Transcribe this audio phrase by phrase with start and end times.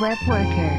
[0.00, 0.70] Web Worker。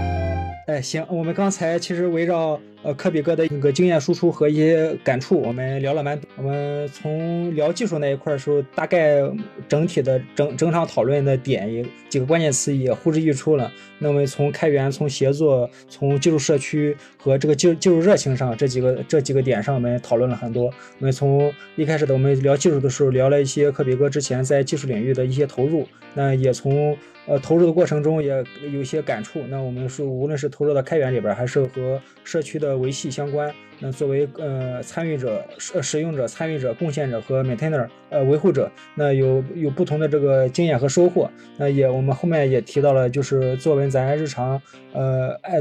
[0.66, 6.28] 哎，行，我们刚才其实围绕呃科比哥的那个经验输出和一些感触，我们聊了蛮多。
[6.38, 9.22] 我们从聊技术那一块的时候，大概
[9.68, 13.72] 整体的整整场讨论的点也几个关键词也呼之欲出了。
[14.00, 20.66] 那么从开源、从协作、从技术社区和这个技技术热情上这几个这几个点上，我们讨论了很多。
[20.66, 26.98] 我们从一开始的我们聊技术的时候，聊了一些科比哥之前在技术领域的一些投入，那也从。
[27.28, 29.44] 呃，投入的过程中也有一些感触。
[29.48, 33.54] 那我们是无论是投入到开源里边，还是和社区的维系相关。
[33.82, 41.30] 那作为呃参与者、使使用者、参与者、贡献者和 maintainer 呃维护者，那有有不同的这个经验和收获。
[41.58, 44.62] 那也我们后面也提到了，就是作为咱日常
[44.94, 45.60] 呃爱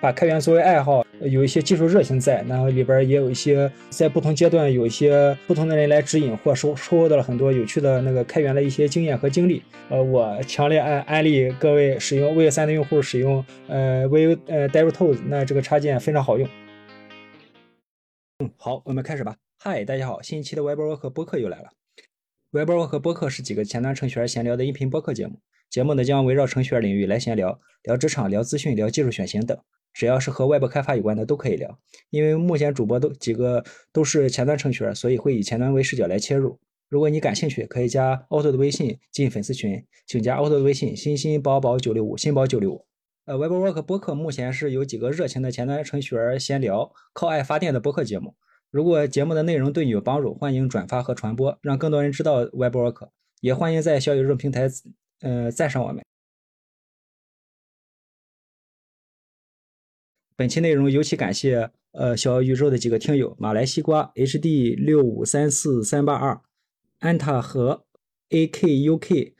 [0.00, 9.62] 把开源作为爱好，有一些技术热情在，然后里边也有一些在不同阶段有一些不同的人来指引或收收获到了很多有趣的那个开源的一些经验和经历。
[9.88, 16.46] 呃，我强烈安安利各位使用 v 三的用户使用呃 v 呃 DevTools，那这个插件非常好用。
[18.38, 19.34] 嗯，好，我们开始吧。
[19.58, 21.70] 嗨，大家好，新一期的 WebWork 播客又来了。
[22.52, 25.40] WebWork 播客是几个前端程序员闲聊的音频播客节目。
[25.70, 29.58] 节目呢将围绕程序员领域来闲聊，聊职场、聊资讯、聊技术选型等，
[29.94, 31.78] 只要是和外部开发有关的都可以聊。
[32.10, 36.60] 因为目前主播都几个都是前端程序员，所以会以前端为视角来切入。
[36.90, 42.84] 如果你感兴趣，可以加 Auto 的微信进粉丝群，请加 Auto 的微信：新新宝宝九六五，新宝九六五。
[43.26, 48.36] 呃，WebWork 播客目前是有几个热情的前端程序员闲聊、靠爱发电的播客节目。
[48.70, 53.08] 如果节目的内容对你有帮助，欢迎转发和传播，让更多人知道 WebWork。
[53.40, 54.68] 也欢迎在小宇宙平台，
[55.22, 56.04] 呃，赞赏我们。
[60.36, 66.40] 本期内容尤其感谢呃小宇宙的几个听友：马来西瓜 HD 六五三四三八二、
[67.00, 67.84] 安塔和
[68.30, 69.34] AKUKAMKRL。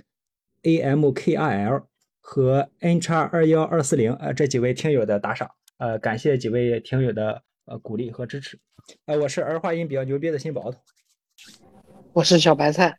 [2.28, 8.58] 和 N 叉二幺二四零呃这几位听友的打赏，呃感谢几位听友的呃鼓励和支持，
[9.06, 10.78] 呃我是儿化音比较牛逼的新宝头，
[12.12, 12.98] 我是小白菜，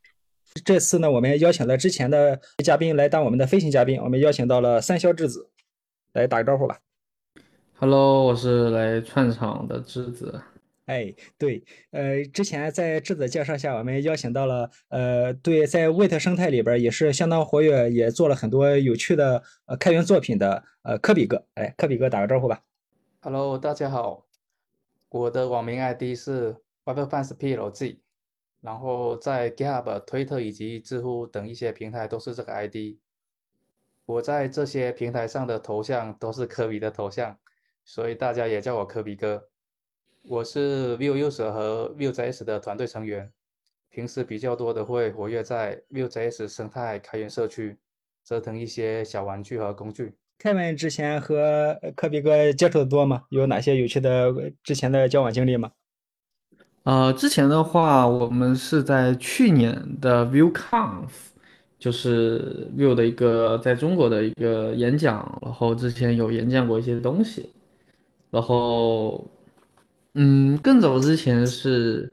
[0.64, 5.50] 这次呢我们邀请了之前的嘉宾来当我们的飞行嘉宾，我们邀请到了三霄之子，
[6.14, 6.80] 来打个招呼吧
[7.74, 10.42] ，Hello，我是来串场的之子。
[10.88, 11.62] 哎，对，
[11.92, 22.64] 呃，之前在智子介绍下，我们邀请到了，呃，对，在 Wait 生态里边也是相当活跃，也做了很多有趣的呃开源作品的，呃，科比哥，哎，科比哥打个招呼吧。
[23.20, 24.26] Hello，大家好，
[25.10, 26.56] 我的网名 ID 是
[26.86, 27.98] WebFansPLG，
[28.62, 32.96] 然后在 GitHub、推特以及知乎等一些平台都是这个 ID。
[34.06, 37.38] 我在这些平台上的头像都是科比的头像，
[37.84, 39.50] 所以大家也叫我科比哥。
[40.30, 43.32] 我是 Vue User 和 Vue.js 的团队成员，
[43.90, 47.78] 平时比较多的会活跃在 Vue.js 生态开源社区，
[48.26, 50.16] 折腾一些小玩具和工具。
[50.38, 53.24] 凯文之前和科比哥接触的多吗？
[53.30, 55.72] 有哪些有趣的之前的交往经历吗？
[56.84, 61.08] 呃，之前的话，我们是在去年的 VueConf，
[61.80, 67.54] 就是 Vue 的一个在中国的一个演讲，然后之前有演讲过一些东西，
[68.30, 69.26] 然后。
[70.20, 72.12] 嗯，更早之前是，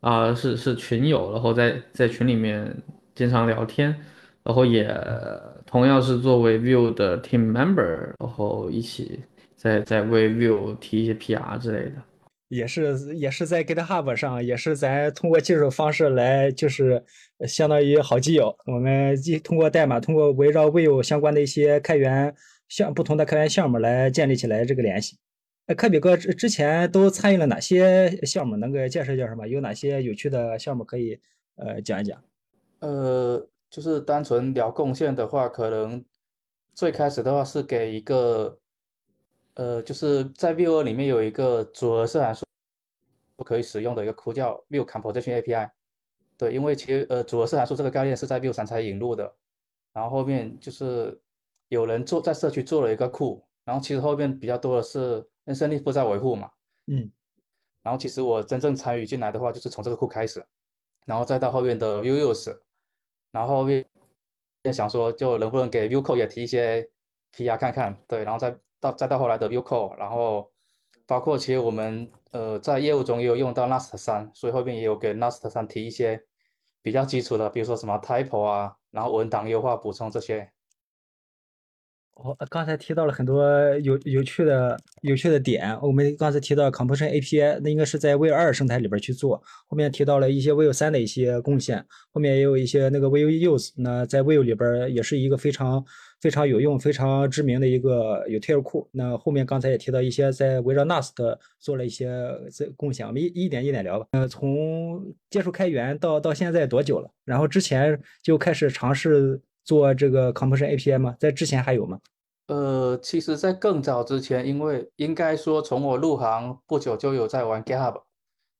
[0.00, 2.76] 啊，是是群友，然后在在群里面
[3.14, 3.88] 经常聊天，
[4.42, 4.94] 然后也
[5.64, 9.20] 同样是作为 View 的 Team Member，然后一起
[9.56, 11.94] 在在为 View 提一些 PR 之类的，
[12.50, 17.02] 也是也是在 GitHub 上，也是咱通过技术方式来，就是
[17.46, 22.34] 相当于好基友，我们一通过代码，通过围绕 View 相关的一些开源
[22.68, 25.16] 项不同的开源项目来建立起来这个联系。
[25.68, 28.56] 哎，科比哥之之前都参与了哪些项目？
[28.56, 29.46] 能给介绍介绍吗？
[29.46, 31.20] 有哪些有趣的项目可以
[31.56, 32.24] 呃讲一讲？
[32.78, 36.02] 呃，就是单纯聊贡献的话，可能
[36.72, 38.58] 最开始的话是给一个
[39.56, 42.46] 呃，就是在 Vue 里面有一个组合式函数
[43.36, 45.68] 不可以使用的一个库叫 Vue Composition API。
[46.38, 49.34] 对，因为其实呃组合式函数这个概念是在 Vue 上才引入的，
[49.92, 51.20] 然后后面就是
[51.68, 55.28] 有人做在社区做了一个库，然后其实后面比较多的是。
[55.48, 56.50] 跟胜利负责维护嘛，
[56.88, 57.10] 嗯，
[57.82, 60.46] 然后其实我真正参与进来的话，就是从这个库开始，
[61.06, 62.54] 然后再到后面的 Vueuse，
[63.30, 63.82] 然后后面
[64.70, 66.86] 想说就能不能给 Vueco 也提一些
[67.32, 70.52] PR 看看，对，然后再到再到后来的 Vueco，然后
[71.06, 76.22] 包括其实我们呃在业务中也有用到 Last 三，所以后面也有给 Last 三提一些
[76.82, 80.52] 比较基础的，比如说什么 Type 啊，然后文档优化补充这些。
[82.20, 83.48] 我，刚才提到了很多
[83.78, 85.78] 有有趣的有趣的点。
[85.80, 89.40] 我们刚才提到 Composition API，那应该是在 Vue 二生态里边去做。
[89.68, 95.84] 后面提到了一些 Vue 三的一些贡献，后面也有一些那个 Vue Use，那在 Vue 里边也是一个非常
[96.20, 98.88] 非常有用、非常知名的一个 util 库。
[98.90, 101.12] 那后面刚才也提到一些在围绕 Nast
[101.60, 102.10] 做了一些
[102.52, 104.06] 这贡献，我们一一点一点聊吧。
[104.10, 107.08] 呃，从接触开源到到现在多久了？
[107.24, 109.40] 然后之前就开始尝试。
[109.68, 111.14] 做这个 Composition API 吗？
[111.20, 112.00] 在之前还有吗？
[112.46, 118.02] 呃，其实，在更早之前，因为应该说从我入行不久就有在玩 GitHub，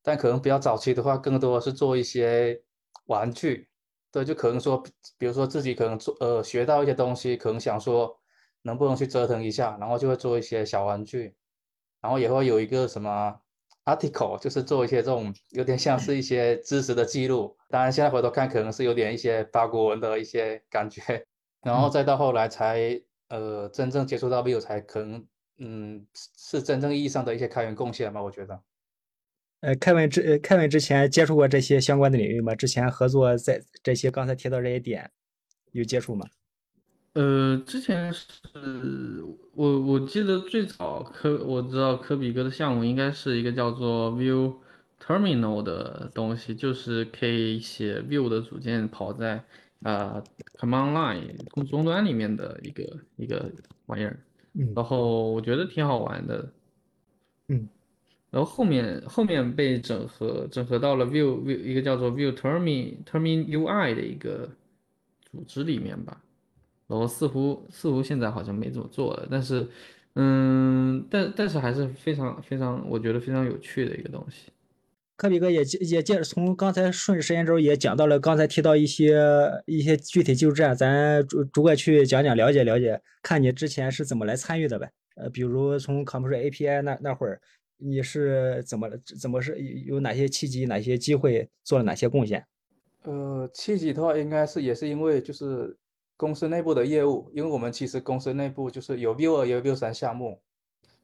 [0.03, 2.61] 但可能比较早期的话，更多是做一些
[3.07, 3.71] 玩具。
[4.13, 4.83] 对，就可能说，
[5.17, 8.15] 比如说自己可能做呃学到一些东西，可能想说
[8.61, 11.35] 能不能去折腾一下，然后就会做一些小玩具，
[12.03, 13.41] 然后也会有一个什么。
[13.89, 21.03] Article 就是做一些这种有点像是一些知识的记录，当然现在回头看可能是有点一些八股文的一些感觉，
[21.63, 25.27] 然后再到后来才呃真正接触到 Vue 才可能
[25.57, 26.07] 嗯
[26.37, 28.61] 是真正意义上的一些开源贡献吧，我觉得。
[29.61, 32.55] 呃，开文之开文之前接触过这些相关的领域吗？
[32.55, 35.11] 之前合作在这些刚才提到这些点
[35.73, 36.27] 有接触吗？
[37.15, 38.29] 呃，之前是
[39.55, 44.55] 我我记得最早科我知道科比哥的项目应该是一个叫做 View
[45.03, 49.43] Terminal 的东西，就是可以写 View 的组件跑在
[49.83, 50.23] 啊
[50.59, 53.51] Command Line 终端里面的一个一个
[53.87, 54.21] 玩意儿。
[54.53, 54.73] 嗯。
[54.77, 56.53] 然后我觉得挺好玩的。
[57.49, 57.69] 嗯。
[58.31, 64.49] 然后后面后面被整合整合到了 View View 一个叫做 View Termin Termin UI 的一个
[65.33, 66.21] 组织里面吧。
[66.89, 69.69] 然后似乎似乎现在好像没怎么做了，但是，
[70.15, 74.51] 嗯，但但是还是非常非常，我觉得非常有趣的一个东西。
[75.19, 79.21] 科比哥也也借着从刚才顺着时间轴也讲到了刚才提到一些
[79.67, 84.91] 一些具体技术栈，咱逐逐个去讲讲，了解了解，看你之前是怎么来参与的呗。
[85.17, 87.41] 呃，比如从 Composition API 那那会儿，
[87.77, 88.89] 你是怎么
[89.21, 92.47] 怎么是有哪些契机，哪些机会做了哪些贡献？
[93.03, 95.77] 呃，契机的话，应该是也是因为就是。
[96.19, 100.41] 公司内部的业务，因为我们其实公司内部就是有 Vue 二也有 View 三项目，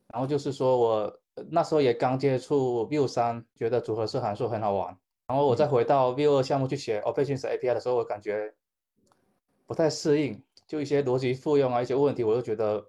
[0.09, 1.21] 然后就是说我
[1.51, 8.53] 那时候也刚接触 View 三，觉得组合式函数很好玩，然后我再回到 View 二项目去写 Operations API 的时候，我感觉
[9.67, 12.85] 不太适应，就一些逻辑复用啊一些问题，我就觉得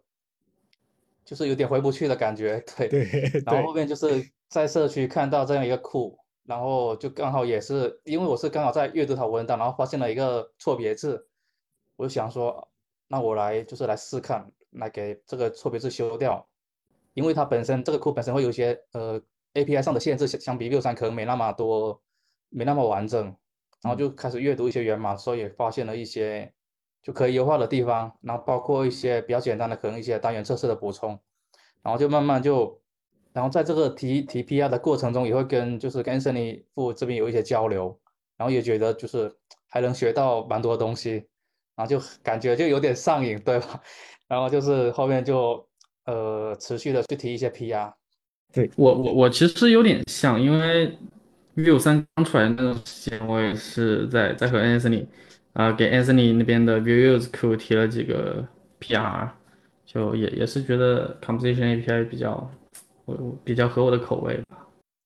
[1.24, 2.88] 就是有点回不去的感觉，对。
[2.88, 3.44] 对。
[3.45, 11.27] 然后后面就是在社区看到这样一个库，然后就刚好也是因为我是刚好在阅读它文档，然后发现了一个错别字。
[11.95, 12.68] 我就想说，
[13.07, 16.45] 那我来就是来试看，来给这个错别字修掉，
[17.13, 19.21] 因为它本身这个库本身会有一些呃
[19.53, 22.01] API 上的限制，相比六三可能没那么多，
[22.50, 23.24] 没那么完整，
[23.81, 26.51] 然后就开始阅读一些源码，所以也发现了一些
[27.01, 31.18] 就可以优化的地方，然后包括一些比较简单的可能一些单元测试的补充，
[31.81, 32.81] 然后就慢慢就，
[33.31, 37.98] 然后在这个提提 PR 的过程中，也会跟就是跟 Anthony 父这边有一些交流，
[38.36, 39.33] 然后也觉得就是
[39.68, 41.30] 还能学到蛮多东西。
[41.75, 43.81] 然后就感觉就有点上瘾，对吧？
[44.27, 45.66] 然后就是后面就
[46.06, 47.92] 呃持续的去提一些 PR。
[48.54, 50.98] 对我我我其实有点像，因为
[51.56, 55.06] Vue 三刚出来那段时间，我也是在在和 Anthony
[55.54, 58.48] 啊给 Anthony 那边的 Vue Use 库提了几个
[58.80, 59.30] PR，
[59.86, 62.50] 就也也是觉得 Composition API 比较
[63.06, 64.64] 我比较合我的口味吧。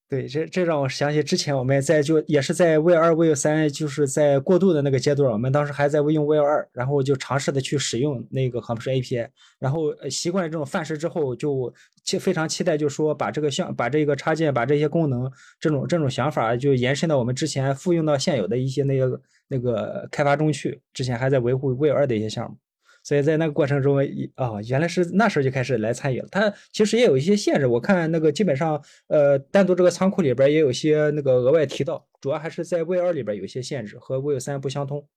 [0.10, 9.28] 对，这这让我想起之前我们在就也是在 V 二、V 三，就是在过渡的那个阶段，我们当时还在用 V 二，然后就尝试的去使用那个好像是 API，
[9.60, 11.72] 然后习惯了这种范式之后，就
[12.04, 20.82] 期非常期待，就说把这个项把这个插件、把这些功能这种这种想法就延伸到我们之前复用到现有的一些那个那个开发中去。
[20.92, 22.58] 之前还在维护 V 二的一些项目。
[23.04, 23.98] 所以在那个过程中，
[24.36, 26.28] 啊，原来是那时候就开始来参与了。
[26.32, 35.08] 它其实也有一些限制，我看那个基本上，呃，单独这个仓库里边也有些那个额外提到，主要还是在 Vue 二里边有些限制，和 Vue 三不相通。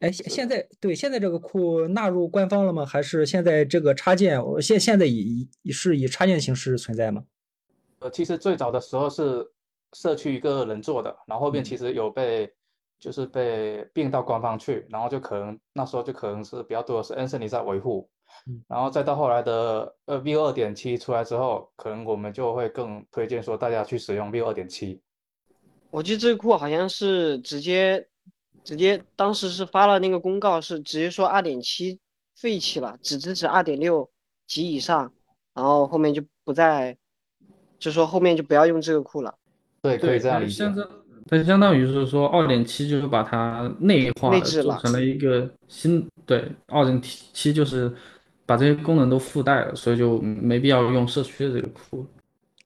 [0.00, 2.84] 哎，现现在对现在这个库纳入官方了吗？
[2.84, 7.24] 还是现在这个插件现现在以是以插件形式存在吗？
[8.00, 9.46] 呃，其实最早的时候是
[9.92, 12.52] 社区一个人做的，然后后面其实有被。
[13.04, 18.08] 就是被并到官方去，然后就可能那时候就可能是比较多的是 Anthony 在维护，
[18.66, 25.02] 然后再到后来的呃 V 二点七出来之后，可能我们就会更推荐说大家去使用 V 二点七。
[25.90, 28.08] 我记得这个库好像是直接
[28.64, 32.00] 直接当时是发了那个公告，是直接说二点七
[32.34, 34.10] 废弃了，只支持二点六
[34.46, 35.12] 及以上，
[35.52, 36.96] 然后后面就不再，
[37.78, 39.34] 就说后面就不要用这个库了。
[39.82, 40.64] 对，可以这样理解。
[41.28, 47.92] 它相当于是说，二点七就是把它内化做成了一个新对，二点七就是
[48.46, 52.06] 把这些功能都附带了，所以就没必要用社区的这个库。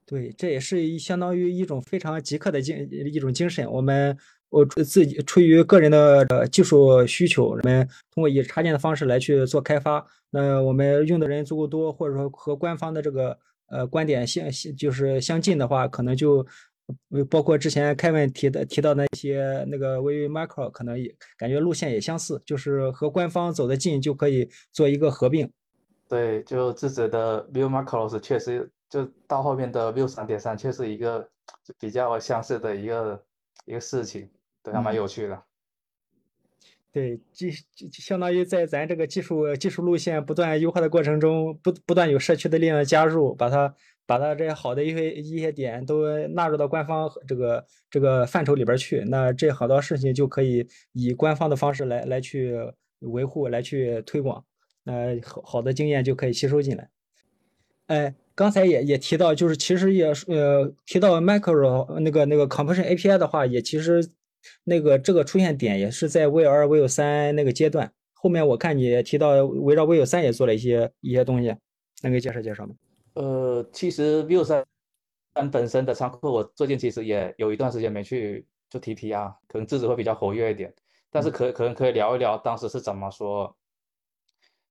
[0.04, 3.70] 对，这也是相当于一种非常极客的精一种精神。
[3.70, 4.16] 我们
[4.48, 10.04] 我自己出于个人的技术需求，我们通过以插件的方式来去做开发。
[10.30, 13.38] 那我们用的人足够多，或者说和官方的这个
[13.68, 14.44] 呃观点相
[14.76, 16.46] 就是相近的话，可能就
[17.30, 25.50] 包括之前凯文提的提到那些那个 v Micro，可能也感觉路线也相似，就是和官方走得近就可以做一个合并。
[26.08, 28.70] 对，就自己的 View Macros 确实。
[28.90, 31.28] 就到后面的 Vue 三点三，确实一个
[31.78, 33.22] 比较相似的一个
[33.66, 34.30] 一个事情，
[34.62, 35.42] 对，还蛮有趣的。
[36.90, 37.50] 对，技
[37.92, 43.74] 相当于在咱这个技术技术路线不断优化的过程中，不不断有社区的力量加入，把它
[44.08, 52.56] 把它这些好的一些一些点都纳入到官方这个这个范畴里边去，那这好多事情就可以以官方的方式来来去
[53.00, 54.44] 维护，来去推广，
[54.84, 56.88] 那好好的经验就可以吸收进来。
[57.86, 58.14] 哎。
[58.38, 64.10] 刚才也也提到，就是其实也呃提到 Micro 那个那个 Compression API 的话，也其实
[64.62, 67.92] 那个这个出现点也是在 v 二、v 三那个阶段。
[68.12, 71.52] 后面我看你也提到围绕 v 三也做了一些一些东西，
[72.04, 72.76] 能给介绍介绍吗？
[73.18, 74.64] 呃，其实 Vue 三
[75.50, 80.72] 本身的仓库，我最近其实也有一段时间没去做 TPR，可能自己会比较活跃一点。
[81.10, 83.56] 但是可可能可以聊一聊当时是怎么说。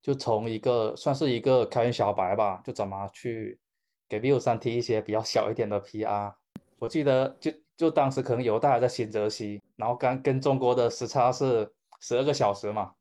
[0.02, 3.60] 就从一个算是一个开源小白吧，就怎么去
[4.08, 6.34] 给 Vue 三提一些比较小一点的 PR。
[6.80, 12.94] 我记得就就当时可能犹大在新泽西，然后刚跟中国的时差是十二个小时嘛，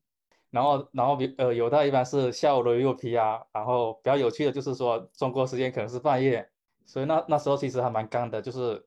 [0.56, 6.48] 然后然后比呃犹大一般是下午都有 PR，然后比较有趣的就是说中国时间可能是半夜，
[6.86, 8.82] 所以那那时候其实还蛮干的，就是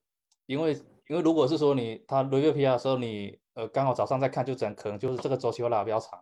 [0.48, 0.74] 因为
[1.08, 6.20] 因为如果是说你他 review PR 的时候你呃刚好早上在看，就整可能就是这个周期会拉比较长。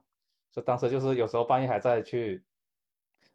[0.52, 2.44] 就当时就是有时候半夜还在去，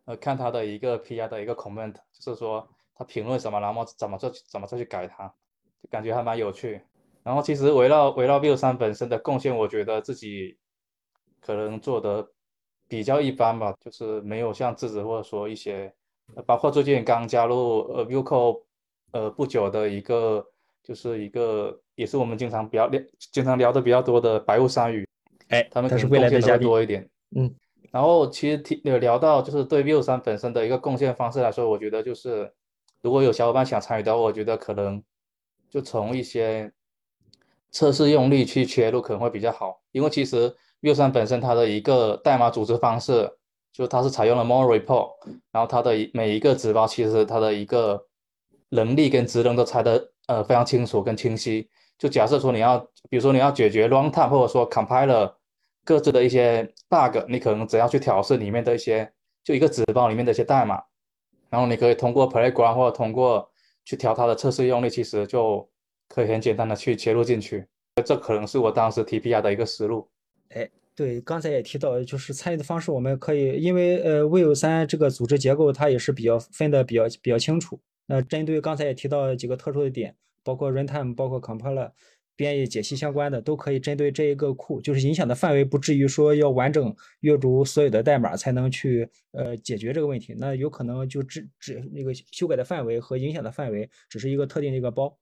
[0.04, 5.28] 呃，看他的一个 PR 的一个 comment，就是说他评论什么，然后怎么做，怎么再去改它，
[5.82, 6.82] 就感觉还蛮有趣。
[7.22, 10.58] 然后其实围绕围绕 Vue 三本身的贡献，我觉得自己
[11.44, 12.26] 可能做的
[12.88, 15.92] 比较一般吧，就是没有像智子或者说一些，
[16.46, 18.62] 包括最近刚加入呃 Code
[19.10, 20.46] 呃不久的一个，
[20.82, 25.06] 就是一个也是我们经常比较聊经常聊的比较多的白雾山雨，
[25.48, 27.08] 哎，他们可能贡献的多一点。
[27.34, 27.52] 嗯，
[27.90, 32.52] 然后其实提有聊到就是对 Vue 三本身的一个贡献方式来说，我觉得就是
[33.00, 35.02] 如果有小伙伴想参与的话，我觉得可能
[35.68, 36.70] 就从一些
[37.70, 43.30] 测试用力去切入可能会比较好，因为其实 Vue 三本身它的一个代码组织方式，
[43.72, 45.12] 就它是采用了 More Report，
[45.50, 48.04] 然后它的每一个指包其实它的一个
[48.68, 51.70] 能力跟职能都拆的呃非常清楚跟清晰。
[51.96, 55.32] 就假设说你要，比如说你要解决 runtime 或者说 compiler。
[55.84, 59.12] 各自的一些 bug，你可能只要去调试里面的一些，
[59.42, 60.80] 就一个纸包里面的一些代码，
[61.50, 63.50] 然后你可以通过 playground 或者通过
[63.84, 65.68] 去调它的测试用力，其实就
[66.08, 67.66] 可以很简单的去切入进去。
[68.04, 70.08] 这可能是我当时 TPR 的一个思路。
[70.54, 77.80] 哎，对，刚才也提到，就是参与的方式，我们可以，因为呃 Vue 三这个组织结构它也是比较分的比较比较清楚。
[78.06, 81.90] 那针对刚才也提到几个特殊的点，包括 runtime，包括 compiler。
[82.34, 90.34] 编译解析相关的都可以针对这一个库，就是影响的范围不至于说要完整阅读所有的代码才能去呃解决这个问题。
[90.38, 95.14] 那有可能就只只那个修改的范围和影响的范围只是一个特定的一个包。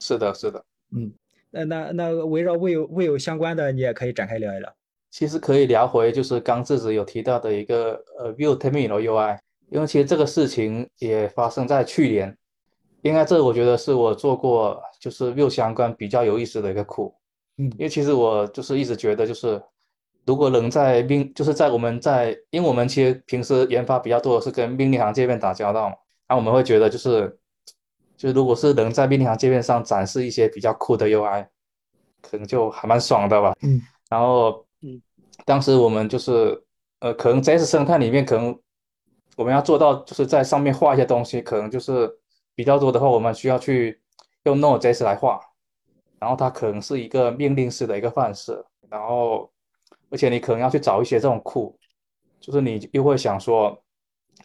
[0.00, 0.64] 是的，是的，
[0.96, 1.12] 嗯，
[1.54, 4.74] 那那那围绕未有未有相关的，你也可以展开聊一聊。
[5.10, 9.38] 其实可以聊回就是刚智子有提到的一个呃 View Terminal UI，
[9.70, 12.36] 因为其实这个事情也发生在去年。
[13.02, 17.14] 应该这我觉得是我做过就是 Vue 相关比较有意思的一个库，
[17.58, 19.62] 嗯，因为其实我就是一直觉得就是
[20.24, 25.96] 如果能在命就是在我们在，因为我们其实平时研发比较多的是跟命令行界面打交道嘛，
[26.26, 27.38] 然后我们会觉得就是
[28.24, 31.46] 就如果是能在命令行界面上展示一些比较酷的 UI，
[32.22, 35.00] 可能就还蛮爽的吧，嗯，然后嗯，
[35.44, 36.60] 当时我们就是
[37.00, 38.58] 呃可能 JS 生态里面可能
[39.36, 42.18] 我们要做到就是在上面画一些东西，可能就是。
[42.56, 44.00] 比较多的话，我们需要去
[44.44, 45.40] 用 Node.js 来画，
[46.20, 49.50] 然后它可能是一个命令式的一个范式，然后
[50.08, 51.76] 而且你可能要去找一些这种库，
[52.38, 53.76] 就是你又会想说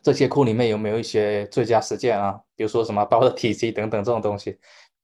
[0.01, 4.57] 这些库里面有没有一些最佳实践啊，比如说什么包的体积等等这种东西，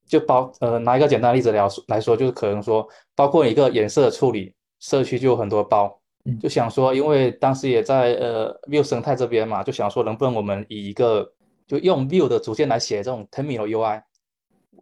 [0.08, 6.00] 就包呃拿一个简单例子来来说，就是可能说包括一个颜色的处理，社区就有很多包，
[6.40, 11.34] 就想说因为当时也在呃 Vue 生态这边嘛，就想说能不能我们以一个
[11.68, 14.02] 就用 Vue 的组件来写这种 Terminal UI，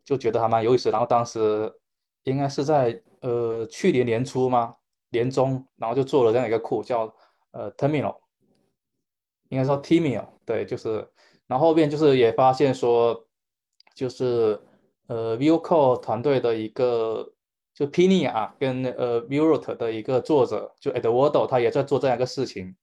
[0.05, 0.91] 就觉得还蛮有意思。
[0.91, 1.71] 然后当时
[2.23, 4.75] 应该是在呃去年年初嘛？
[5.09, 7.13] 年中，然后就做了这样一个库，叫
[7.51, 8.15] 呃 Terminal。
[9.53, 11.07] 应该说 Timio，对，就是，
[11.45, 13.23] 然后后面就是也发现说，
[13.93, 14.59] 就是
[15.05, 17.31] 呃 Viewco 团队的一个
[17.75, 22.75] 就 Pini 啊跟呃 v i e r o t 的一个作者就 Edwardo 他也在做这样一个事情，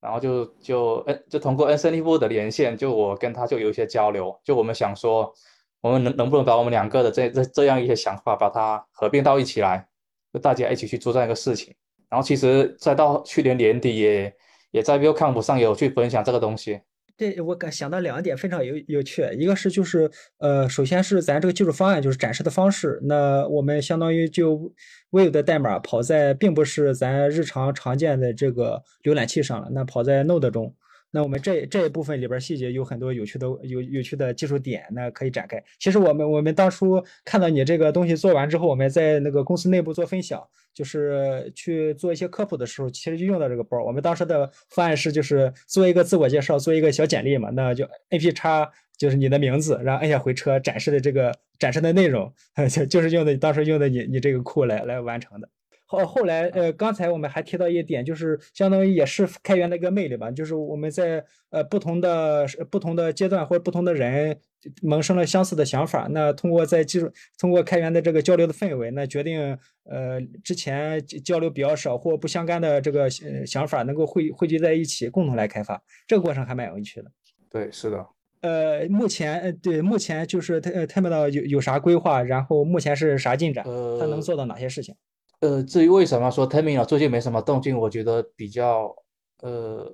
[0.00, 5.34] 然后就就嗯就通过 N C T V 的连线，就我跟他就有一些交流，就我们想说，
[5.80, 9.88] 我们能能不能把我们两个的这这这样一些想法把它合并到一起来，
[10.32, 11.74] 就大家一起去做这样一个事情。
[12.08, 14.36] 然后其实再到去年年底也
[14.70, 16.80] 也在 ViewCamp 上有去分享这个东西。
[17.16, 24.72] 这我感想到两点非常有有趣，一个是就是呃，首先是咱这个技术方案就是展示的方式，那我们相当于就
[25.10, 30.74] Vue 的代码跑在并不是咱日常常见的这个浏览器上了，那跑在 Node 中。
[31.10, 35.62] 那我们这这一部分里边细节有很多有趣的有有趣的技术点，那可以展开。
[35.78, 40.40] 其实我们我们当初看到你这个东西做完之后，我们在那个公司内部做分享，
[40.72, 43.82] 就是去做一些科普的时候，其实就用到这个包。
[43.82, 52.32] 我们当时的方案是就是做一个自我介绍，做一个小简历嘛，那就 A P 叉就是你的名字，然后按下回车展示的这个展示的内容，
[52.70, 55.48] 就就是用的当时用的你你这个库来来完成的。
[55.90, 64.38] 后后来，呃，刚才我们还提到一点，就是相当于也是开源的一个魅力吧，就是我们在呃不同的不同的阶段或者不同的人
[64.82, 77.10] 萌生了相似的想法，那通过在技术通过开源的这个交流的氛围，那决定呃之前交流比较少或不相干的这个呃想法能够汇汇聚在一起，共同来开发，这个过程还蛮有趣的。
[77.50, 78.06] 对，是的。
[78.42, 83.64] 呃，目前呃对目前就是他呃 Terminal 有有啥规划，然后目前是啥进展？
[83.98, 84.94] 他能做到哪些事情？
[84.94, 84.98] 呃，
[85.40, 88.94] 呃至于为什么说 Terminal 最近没什么动静，我觉得比较
[89.42, 89.90] 呃，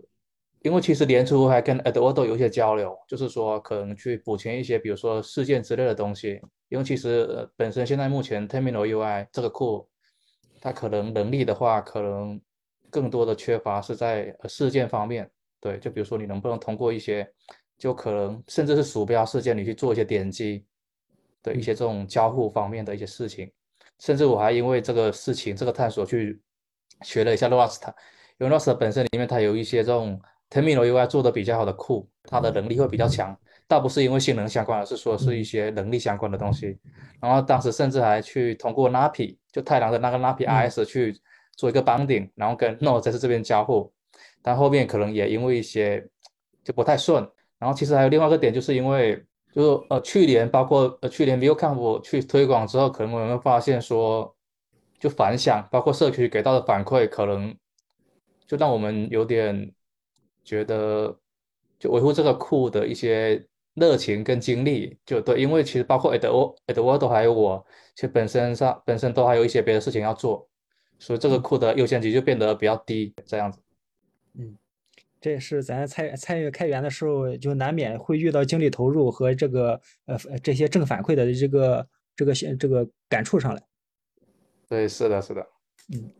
[0.63, 6.41] 因为其实年初还跟 Eduardo 有一些交流，就是说可能去补全一些，比如说事件之类的东西。
[6.69, 9.89] 因为其实本身现在目前 Terminal UI 这个库，
[10.61, 12.41] 它可能能力的话，可能
[12.91, 15.31] 更多的缺乏是在事件方面。
[15.61, 17.25] 对，就比如说你能不能通过一些，
[17.79, 20.67] 就可能甚至是鼠标事件，你去做一些点击
[21.41, 23.49] 对一些这种交互方面的一些事情。
[23.99, 26.41] 甚至我还因为这个事情、这个探索去
[27.03, 27.83] 学了一下 Rust，
[28.39, 33.37] 因为 Rust 本身里面它有一些这种 Terminal UI 做的比较好的库，它的能力会比较强。
[33.69, 36.79] 倒不是因为性能相关，而是说是一些能力相关的东西。
[37.21, 41.19] 然后当时甚至还去通过 Napi，就太郎的那个 Napi IS 去
[41.57, 43.93] 做一个 binding，然后跟 Node 在这边交互。
[44.43, 46.07] 但后面可能也因为一些
[46.63, 47.29] 就不太顺。
[47.59, 49.25] 然后其实还有另外一个点，就是因为。
[49.57, 54.37] 就是呃，去年包括呃，去年 ViewCamp 去推广之后，可能我们发现说，
[54.99, 57.57] 就反响，包括社区给到的反馈，可能
[58.47, 59.73] 就让我们有点
[60.45, 61.19] 觉得，
[61.79, 63.43] 就维护这个库的一些
[63.73, 70.47] 热情跟精力，就对，因为其实包括 Edward Edward 还有我，其实本身上本身都还有一些别的事情要做，
[70.99, 73.59] 所以这个库的优先级就变得比较低，这样子。
[74.35, 74.55] 嗯。
[75.27, 83.61] 这也是咱参参与开源的时候，就难免会遇到精力投入和这个呃这些正反馈的这个这个这个感触上来。
[84.69, 85.45] 对，是的，是的。
[85.93, 86.13] 嗯，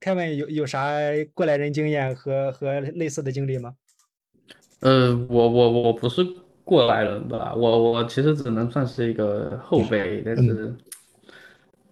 [0.00, 0.90] 凯文有有啥
[1.34, 3.76] 过来人经验和和类似的经历吗？
[4.80, 6.26] 呃，我我我不是
[6.64, 10.74] 过来人吧，我我其实只能算是一个后辈，但是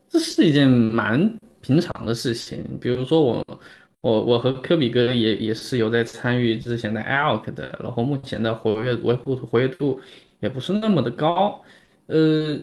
[0.08, 2.76] 这是一件蛮平常的事情。
[2.80, 3.60] 比如说我。
[4.06, 10.00] 我我和科比哥也也是有在参与之前的 Elk 的，然后目前的活跃维护活跃度
[10.38, 11.60] 也不是那么的高，
[12.06, 12.56] 呃，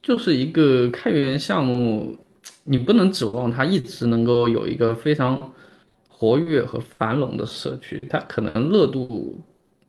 [0.00, 2.16] 就是一个开源项目，
[2.62, 5.52] 你不能指望它一直能够有一个非常
[6.08, 9.38] 活跃和繁荣的社区，它可能热度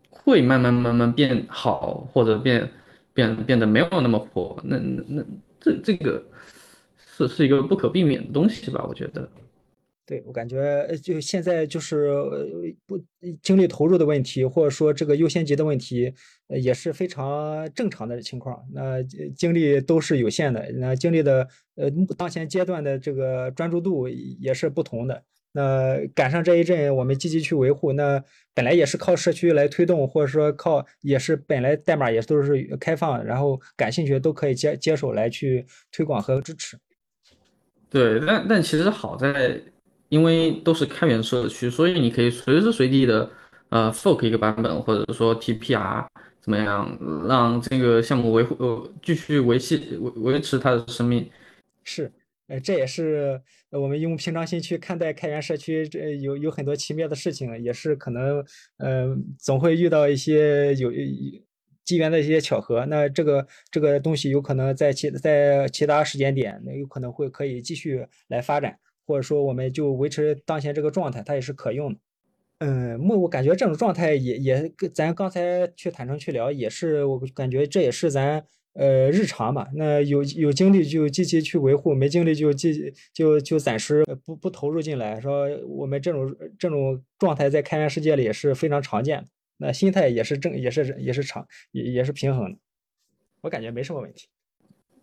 [0.09, 2.69] 会慢慢慢慢变好，或者变
[3.13, 5.23] 变变得没有那么火，那那
[5.61, 6.21] 这这个
[6.97, 9.25] 是是一个不可避免的东西吧，我觉得。
[10.07, 12.13] 对我感觉，就现在就是
[12.85, 13.03] 不
[13.41, 16.13] 精力投入的问题，或者说这个优先级的问题，
[16.47, 18.63] 也是非常正常的情况。
[18.71, 19.01] 那
[19.35, 25.23] 精力都是有限的，那精力的呃当前阶段的这个专注度也是不同的。
[25.53, 36.77] 那赶上这一阵，我们积极去维护，那本来也是靠社区来推动，或者说靠也是本来代码也都是开放，然后感兴趣都可以接接手来去推广和支持。
[37.89, 39.59] 对，但但其实好在。
[40.09, 43.29] 因为都是开源社区，所以你可以随时随地的
[43.69, 46.05] 呃 fork 一个版本，或者说 TPR
[46.39, 51.27] 怎么样，让这个项目维护呃继续维系维维持它的生命。
[51.83, 52.11] 是，
[52.47, 53.41] 呃，这也是
[53.71, 58.45] 我们用平常心去看待开源社区，这有有很多奇妙的事情，也是可能
[58.77, 60.91] 呃总会遇到一些有
[61.83, 62.85] 机缘的一些巧合。
[62.85, 68.77] 那这个这个东西有可能在其在其他时间点，那有可能会可以继续来发展。
[69.05, 71.99] 或者说，我们就维持当前这个状态，它也是可用的。
[72.59, 79.67] 嗯，目我感觉这种状态也也跟咱刚才去坦诚去聊，也是我感觉这也是咱呃日常嘛。
[79.75, 85.19] 那有有精力就积极去维护，没精力就积就就暂时不不投入进来。
[85.19, 89.27] 说我们这种这种状态在开源世界里也是非常常见的。
[89.57, 92.57] 那心态也是正也是也是常也也是平衡的，
[93.41, 94.27] 我感觉没什么问题。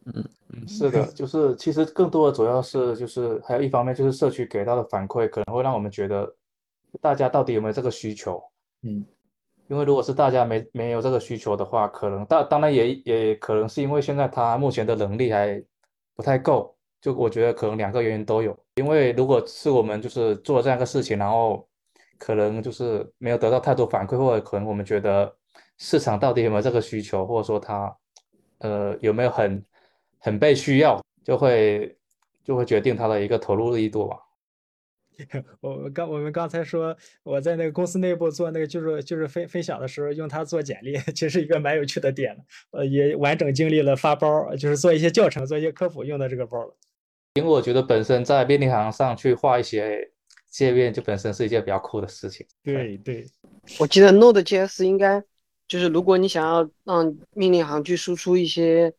[0.06, 6.34] 嗯嗯，是的，就是其实更多的主要是就是还有一方面就是社区给到的反馈可能会让我们觉得。
[7.00, 8.38] 大家到底有没有这个需求？
[8.82, 9.02] 嗯，
[9.66, 15.64] 因为如果是大家没没有这个需求的话，可能当当然也也可能是因为现在他目前的能力还
[16.14, 16.76] 不太够。
[17.00, 18.54] 就我觉得可能两个原因都有。
[18.74, 21.66] 因为如果是我们就是做这样一个事情，然后
[22.18, 25.34] 可能就是没有得到太多反馈，或者可能我们觉得
[25.78, 27.96] 市场到底有没有这个需求，或者说他
[28.58, 29.64] 呃有没有很
[30.22, 31.96] 很被需要，就会
[32.42, 34.16] 就会决定他的一个投入力度吧。
[35.60, 42.34] 我刚我们刚才说我在那个公司内部做那个就是就是分分享的时候用它做简历，其实一个蛮有趣的点
[42.70, 46.74] 呃，也完整经历了发包，就是做一些教程，做一些科普用的这个包了。
[47.34, 50.10] 因为我觉得本身在便利行上去画一些
[50.48, 52.46] 界面，就本身是一件比较酷的事情。
[52.64, 53.26] 对对，
[53.78, 55.22] 我记得 Node.js 应该
[55.68, 58.92] 就是如果你想要让命令行去输出一些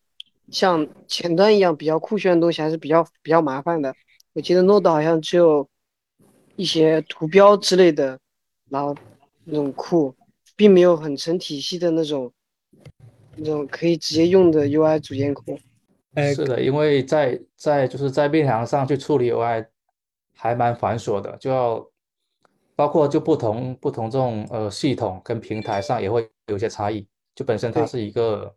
[0.51, 3.93] 像前端一样比较酷炫的东西，还是比较比较麻烦的。
[4.33, 5.67] 我记得 Node 好像只有。
[6.55, 8.19] 一些图标之类的，
[8.69, 8.95] 然后
[9.43, 10.13] 那种库，
[10.55, 12.31] 并没有很成体系的那种，
[13.35, 15.57] 那种可以直接用的 UI 组件库。
[16.13, 19.65] 哎，是的，因为在在就是在面墙上去处理 UI，
[20.35, 21.83] 还蛮繁琐的，就要
[22.75, 28.55] 包括就不同不同这种呃系统跟平台上也会有些差异，就本身它是一个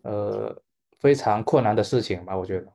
[0.00, 0.56] 呃
[1.04, 2.66] 非常困难的事情吧，我觉得。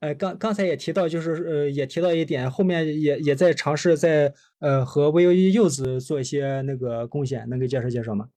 [0.00, 8.28] 呃，刚刚才也提到，就是呃，也提到一点，后面也也在尝试在呃和 Vue 柚子做一些那个贡献，能给介绍介绍吗？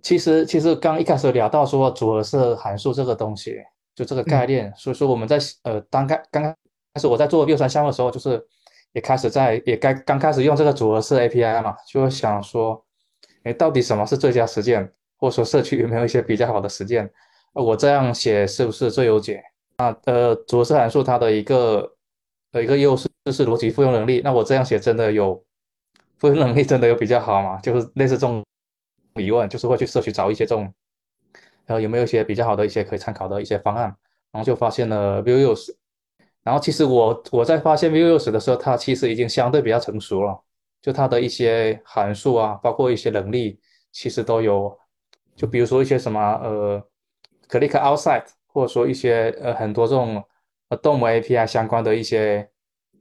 [0.00, 3.58] 其实其实刚一开始聊到说组合式函数这个东西，
[3.94, 6.56] 就这个概念，所以说我们在呃刚开刚开
[6.98, 8.42] 始我在做六三项目的时候，就是
[8.92, 12.82] 也开始在也该刚开始用这个组合式 API 嘛，就想说，
[13.42, 17.10] 哎，到底什么是最佳实践，或者说社区有没有一些比较好的实践？
[17.62, 19.42] 我这样写是不是最优解？
[19.78, 21.96] 那呃，主式函数它的一个
[22.52, 24.20] 呃一个优势就是逻辑复用能力。
[24.22, 25.42] 那我这样写真的有
[26.18, 27.58] 复用能力，真的有比较好吗？
[27.60, 28.44] 就是类似这种
[29.14, 30.62] 疑问，就是会去社区找一些这种，
[31.66, 33.84] 然后有没有一些比较好的一些可以参考的一些方案？
[34.32, 35.74] 然后就发现了 Vue.use。
[36.42, 40.38] 然后其实我我在发现 Vue.use 的时候，它其实已经相对比较成熟了，
[40.82, 43.58] 就它的一些函数啊，包括一些能力，
[43.92, 44.76] 其实都有。
[45.34, 46.82] 就比如说一些什么呃
[47.48, 48.26] ，click outside。
[48.46, 50.22] 或者说一些呃很多这种
[50.68, 52.48] 呃动物 API 相关的一些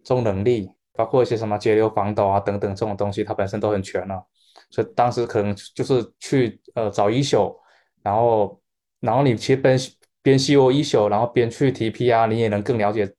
[0.04, 4.26] 这种能力，包括一些什么节流防抖啊等等这种东西，它本身都很全了。
[4.72, 7.56] 所以当时可能就是去呃找一宿，
[8.02, 8.60] 然后
[9.00, 9.78] 然后你其实边
[10.24, 13.14] 边修一宿，然后边去 TP 啊，你也能更了解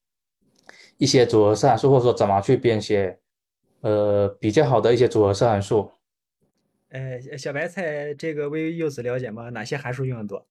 [0.99, 3.17] 一些组合式函数，或者说怎么去编写
[3.83, 5.89] 呃比较好的一些组合式函数。
[6.89, 9.51] 呃，小白菜这个微柚子了解吗？
[9.51, 10.45] 哪些函数用的多？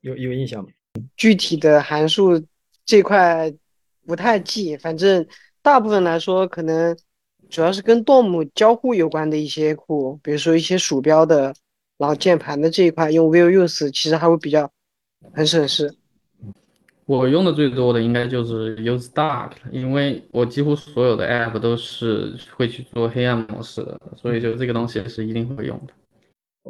[0.00, 0.70] 有有印象吗？
[1.16, 2.42] 具体的函数
[2.84, 3.52] 这块
[4.06, 5.26] 不太记，反正
[5.62, 6.96] 大部分来说，可能
[7.48, 11.54] 主要是跟 DOM 交互有关的一些库，比如说一些鼠标的，
[11.98, 14.70] 然后键盘的这一块，用 Vue.use 其实还会比较
[15.32, 15.94] 很省事。
[17.06, 25.92] 我用的最多的应该就是 useDark，因为我几乎所有的 app 都是会去做黑暗模式的，所以就这个东西是一定会用的。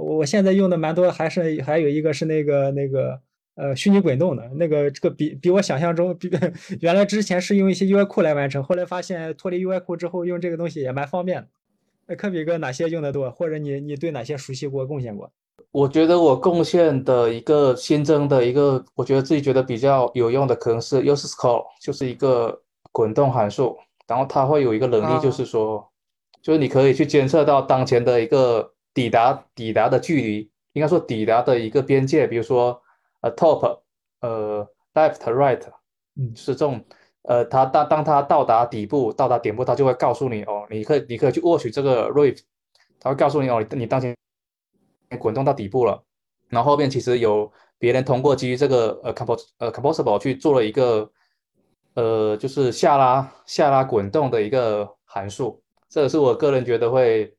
[0.03, 3.21] 我现在用的蛮多，还是还有一个是那个那个。
[3.57, 6.31] 呃，虚拟滚动的那个，这个比比我想象中，比
[6.81, 11.49] 原来之前是用一些 UI 库来完成，后来发现脱离 UI 库之后，用这个东西也蛮方便的。
[12.07, 15.31] 那科比哥哪些用的多，或者你你对哪些熟悉过、贡献过？
[15.73, 25.87] 我觉得我贡献的一个新增的一个，我觉得自己觉得比较有用的，可能是 useScore，就是一个滚动函数，然后它会有一个能力，就是说，
[26.41, 32.83] 就是你可以去监测到当前的一个抵达抵达的距离，应该说抵达的一个边界，比如说。
[33.23, 33.81] 呃，top，
[34.23, 35.61] 呃，left，right，
[36.17, 36.83] 嗯，是这种，
[37.21, 42.37] 呃，它当当它到达底部，到达顶部，它就会告诉你哦，你可以你可以去获取这个 r a v e
[42.99, 44.17] 它会告诉你哦，你当前
[45.19, 46.03] 滚动到底部了，
[46.49, 51.13] 然后后面其实有别人通过基于这个呃 compos 呃 composable 去做了一个
[51.93, 57.37] 呃就是下拉下拉滚动的一个函数，这个是我个人觉得会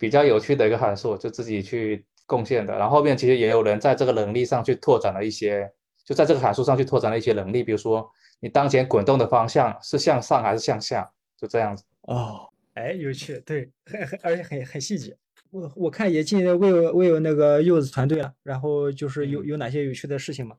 [0.00, 2.04] 比较有趣的一个函数，就自己去。
[2.30, 5.68] 贡献的，然后后面其实也有人在这个能力上去拓展了一些，
[6.04, 8.08] 就在这个函数上去拓展了一些能力，比如说
[8.38, 11.82] 你当前滚动的方向是向上还是向下，就这样子。
[12.02, 15.16] 哦，哎，有趣，对，很很而且很很细节。
[15.50, 20.54] 我我看也进 Will Will 那个柚子团队了，然后就是有有哪些有趣的事情吗？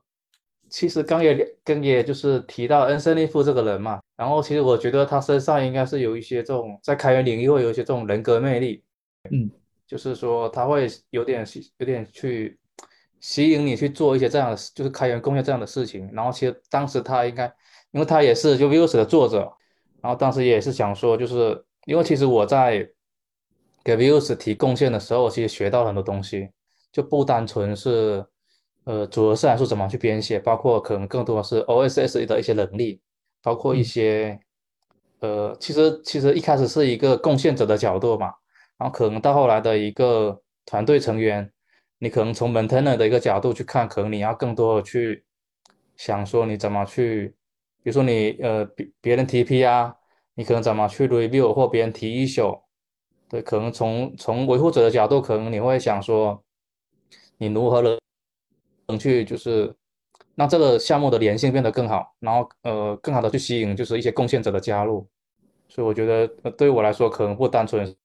[0.70, 8.84] 其实刚也跟也就是提到恩森利夫这个人嘛，然后其实我觉得他身上应该是有一些这种在开源领域会有一些这种人格魅力，
[9.30, 9.50] 嗯，
[9.86, 11.46] 就是说他会有点
[11.78, 12.58] 有点去
[13.20, 16.10] 吸引你去做一些这样的就是开源贡献这样的事情。
[16.12, 17.46] 然后其实当时他应该，
[17.92, 19.52] 因为他也是就 Vue 的作者，
[20.02, 22.90] 然后当时也是想说，就是因为其实我在
[23.84, 26.50] 给 Vue 提贡献的时候，其实学到很多东西，
[26.92, 28.26] 就不单纯是。
[28.84, 33.00] 呃，组合式函数怎么去编写，包括可能更多的是 OSS 的一些能力，
[33.44, 34.40] 包括一些，
[35.20, 38.34] 呃，其实其实一开始是一个贡献者的角度嘛，
[38.82, 41.48] 然后可能到后来的一个团队成员，
[42.00, 45.24] 你可能从 maintainer 的一个角度去看，可能你要更多的去
[45.96, 47.28] 想说你怎么去，
[47.84, 49.96] 比如说你呃别别人提 P 啊，
[50.34, 52.60] 你可能怎么去 review 或别人提 issue，
[53.30, 56.44] 对，可能从从维护者的角度，可能你会想说，
[57.38, 58.00] 你如何能
[58.88, 58.98] 能。
[58.98, 59.72] 去就是
[60.34, 65.08] 让这个项目的粘性变得更好，然后呃更好的去吸引就是一些贡献者的加入，
[65.70, 67.96] 所以我觉得对于我来说可能不单纯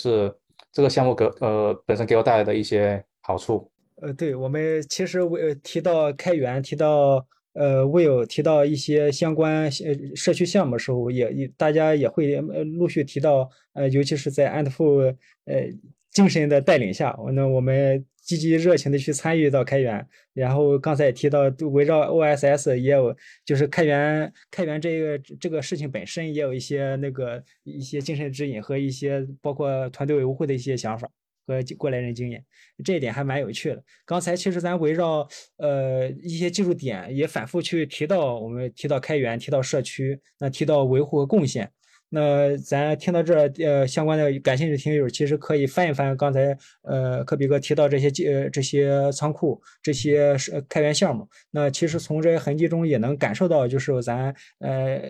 [0.00, 0.34] 是
[0.72, 3.70] 这个项目给呃本身给我带来的一些好处。
[3.96, 12.40] 呃，对我们其实为提到开源，提到呃 Will 提到一些相关呃社区项目的时候，也也大家也会
[12.78, 15.00] 陆续提到呃尤其是在安特富
[15.44, 15.70] 呃
[16.10, 18.04] 精神的带领下，那我们。
[18.30, 21.40] 积极热情的去参与到开源，然后刚才也提到，
[21.72, 23.12] 围绕 OSS 也有，
[23.44, 31.10] 就是开源开源这个这个事情本身也有一些那个一些精神指引和一些包括团队维护的一些想法
[31.44, 32.44] 和过来人经验，
[32.84, 33.82] 这一点还蛮有趣的。
[34.06, 41.68] 刚才其实咱围绕呃一些技术点也反复去提到，我们提到开源，提到社区，那提到维护和贡献。
[42.10, 51.26] 那咱听到这，呃，相关的感兴趣的听友其实可以翻一翻刚才，呃，科比哥提到这些，呃，这些仓库，这些是开源项目。
[51.50, 55.00] 那其实从这些痕迹中也能感受到，就是咱，呃。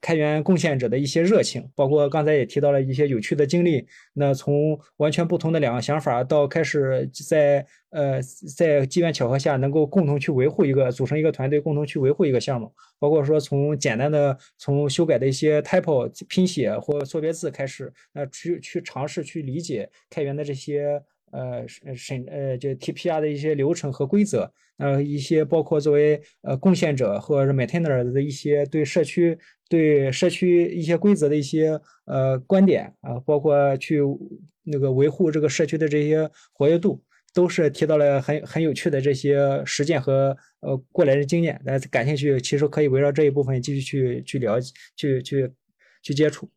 [0.00, 3.86] 开源贡献者的一些热情，包括刚才也提到了一些有趣的经历。
[4.12, 8.20] 那从完全不同的两个想法，到开始在呃
[8.56, 12.72] 在机缘巧合下能够共同去维护一个组成一个团队，共同去维护一个项目。
[12.98, 21.02] 包括说从简单的从修改的一些 typo 拼写或错别字开始，那去去尝试去理解开源的这些。
[21.32, 21.66] 呃
[21.96, 29.36] 审呃就 TPR 的一些流程和规则，呃一些包括作为呃贡献者或者是 maintainer 的一些对社区
[29.68, 34.00] 对社区一些规则的一些呃观点啊，包括去
[34.62, 37.02] 那个维护这个社区的这些活跃度，
[37.34, 41.60] 都是提到了很很有趣的这些实践和呃过来人经验。
[41.64, 45.50] 大家感兴趣，其实可以围绕这一部分继续去去了解，去去
[46.02, 46.48] 去接触。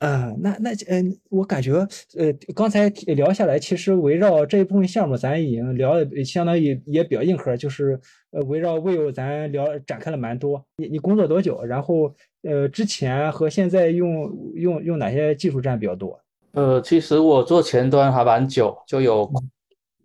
[0.00, 1.72] 嗯，那那嗯，我感觉
[2.16, 10.64] 呃，刚才聊下来，其实围绕这一部分项目，咱已经聊的相当于也比较硬核，就是呃，围绕 Will 咱聊展开了蛮多。
[10.78, 11.62] 你你工作多久？
[11.62, 16.18] 然后呃，之前和现在用用用哪些技术站比较多？
[16.52, 19.30] 呃，其实我做前端还蛮久，就有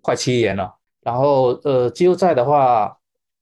[0.01, 0.75] 快七年了。
[1.03, 2.97] 然后呃，技术站的话，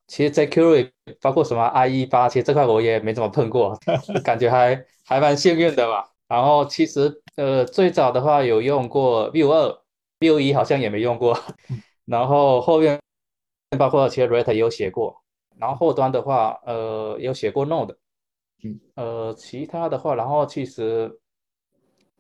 [0.06, 3.76] 其实 jQuery 包括什么 IE 八，其实这块我也没怎么碰过，
[4.24, 6.13] 感觉还还蛮幸运的吧。
[6.34, 9.80] 然后其实呃最早的话有用过 Vue 二
[10.20, 11.38] ，Vue 一好像也没用过。
[12.06, 13.00] 然后后面
[13.78, 15.16] 包括其实 React 也有写过。
[15.60, 17.98] 然后后端的话呃有写过 Node。
[18.64, 18.80] 嗯。
[18.96, 21.20] 呃其他的话，然后其实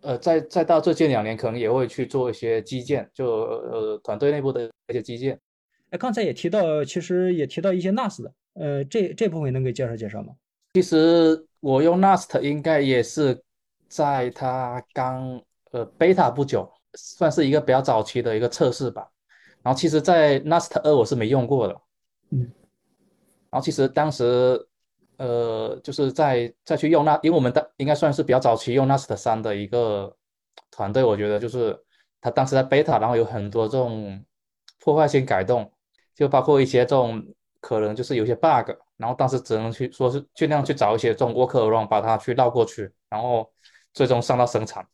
[0.01, 5.39] 呃再再到最近两年可能也会去做一些基建，就呃团队内部的一些基建。
[5.89, 10.35] 哎，刚才也提到，其实也提到一些 NAS 的，呃这这部分能给介绍介绍吗？
[10.75, 13.41] 其实我用 NAS 应该也是。
[13.93, 19.07] 在它刚呃 beta 不久，算是一个比较早期的一个测试吧。
[19.61, 21.79] 然后其实，在 Nast 二我是没用过的，
[22.31, 22.51] 嗯。
[23.51, 24.67] 然后其实当时
[25.17, 30.17] 呃就是在再去用那，因为我们当应该算是比较早期用 Nast 三的一个
[30.71, 31.79] 团队，我觉得就是
[32.19, 34.25] 他当时在 beta，然后有很多这种
[34.79, 35.71] 破坏性改动，
[36.15, 37.23] 就包括一些这种
[37.61, 43.47] 可能就是有些 bug，然后当时只能去说是尽量去找一些这种 workaround 把它去绕过去，然后。
[43.93, 44.85] 最终上到生产，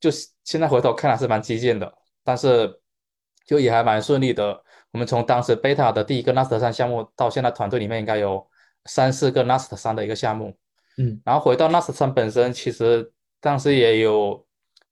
[0.00, 0.10] 就
[0.44, 1.92] 现在回头看还是蛮激进的，
[2.22, 2.80] 但是
[3.46, 4.62] 就也还蛮顺利的。
[4.92, 8.46] 我们从当时 beta 的第一个 Nast 三项目到现在团队里面应该有
[8.84, 10.56] 三四个 Nast 三的一个项目，
[10.98, 14.46] 嗯，然后回到 Nast 三本身，其实当时也有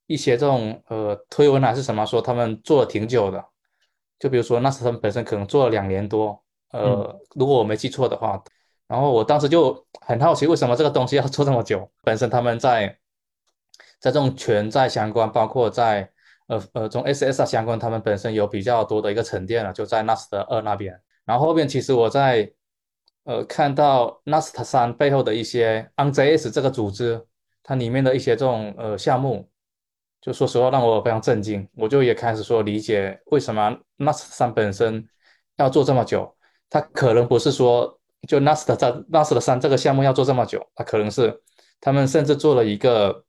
[0.06, 3.44] 一些这种呃推文还是什么说他们做了挺久的，
[4.18, 8.42] 就比如说 Nast 三本身可能做了两年多，呃，如果我没记错的话，
[8.88, 12.98] 然后我当时就很好奇为什么这个东西要做这么久，本身他们在
[14.02, 16.10] 在这种全债相关，包括在
[16.48, 21.00] 呃呃，从 SSR 相关，他们本身有比较多的一个沉淀了，就在 NAST 二那边。
[21.24, 22.52] 然后后面其实我在
[23.22, 27.24] 呃看到 NAST 三背后的一些 N J S 这个组织，
[27.62, 29.48] 它里面的一些这种呃项目，
[30.20, 31.68] 就说实话让我非常震惊。
[31.76, 35.08] 我就也开始说理解为什么 NAST 三本身
[35.58, 36.34] 要做这么久。
[36.68, 41.40] 它可能不是说就 NAST 在 NAST 三这个项目要做这么久，它可能是
[41.80, 43.24] 他们甚至做了一个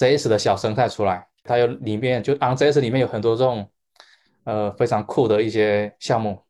[0.00, 1.26] JS 的小生态出来。
[1.42, 3.68] 它有里面就 OnJS 里面有很多这种
[4.44, 6.42] 呃非常酷的一些项目，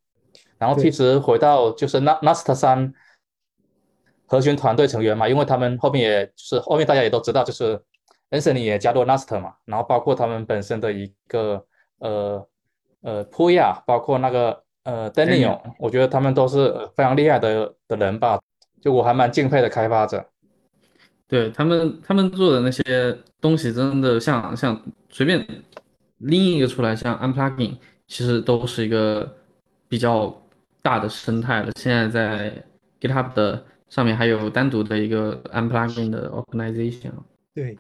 [0.58, 2.92] 然后其实回到就是 NAST 三
[4.26, 7.80] 核心团队成员嘛，因为他们后面也就是后面大家也都知道，就是
[8.30, 11.64] Anthony 也加入 NAST 嘛，然后包括他们本身的一个
[11.98, 12.48] 呃
[13.02, 18.40] 呃 Puya，包括那个呃 Daniel，我觉得他们都是非常厉害的的人吧，
[18.80, 20.29] 就我还蛮敬佩的开发者。
[21.30, 25.46] 对他们，他们做的那些东西，真的像像随便
[26.18, 27.76] 拎一个出来，像 Unplugging，
[28.08, 29.32] 其实都是一个
[29.88, 30.36] 比较
[30.82, 31.70] 大的生态了。
[31.76, 32.64] 现在在
[33.00, 37.12] GitHub 的上面还有单独的一个 Unplugging 的 organization。
[37.54, 37.78] 对，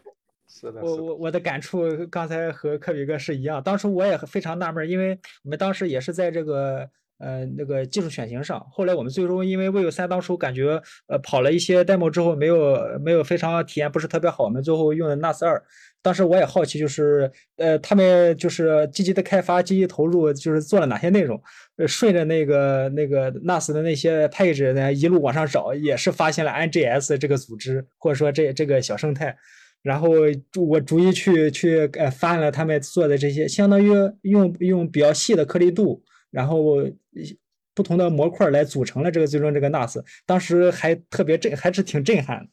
[0.48, 6.88] 是的，我我我的感触刚才和科比哥是一样，当时我也非常纳闷，因为我们当时也是在这个。
[7.20, 15.62] 呃，那个技术选型上，后来我们最终因为 Vue 三当初感觉呃跑了一些 demo 之后没有没有非常体验不是特别好，我们最后用的 NAS 二。
[16.02, 21.38] 当时我也好奇，就是呃他们就是积极的开发、积极投入，就是做了哪些内容？
[21.76, 29.36] 呃，顺着那个那个 NAS 的那些配置呢，一路往上找，也是发现了 NGS 这个组织或者说这这个小生态。
[29.82, 30.08] 然后
[30.58, 33.90] 我逐一去去呃翻了他们做的这些，相当于
[34.22, 36.02] 用用比较细的颗粒度。
[36.30, 36.76] 然后
[37.72, 42.46] 不同的模块来组成了这个最终这个 NAS，当时还特别震，还是挺震撼。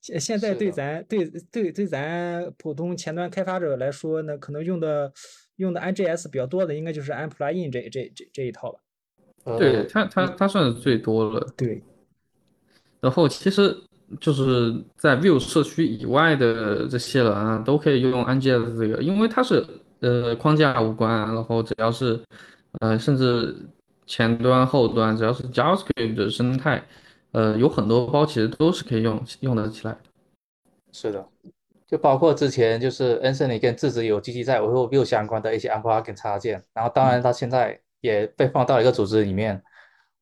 [0.00, 5.12] 现现在对咱对对对咱普通前端开发者来说呢，可能用的
[5.56, 8.78] 用的 NGS 比较多的，应该就是 Unplugin 这这这这一套吧。
[9.58, 11.46] 对它它它算是最多了。
[11.56, 11.82] 对。
[13.00, 13.76] 然后其实
[14.20, 19.64] 就是在 Vue 社区以外的这些人啊，都可以用 NGS 这个，因为它是
[20.00, 22.20] 呃框架无关，然后只要是。
[22.80, 23.56] 呃，甚至
[24.06, 26.82] 前端、后端，只要是 JavaScript 的生态，
[27.32, 29.98] 呃，有很多包其实都是可以用用得起来的。
[30.92, 31.28] 是的，
[31.86, 39.62] 就包括之前就是 Anthony 跟智子有积极在维护 Vue 相关的一些 Unplug 插件，然后当然它现在也被放到一个组织里面。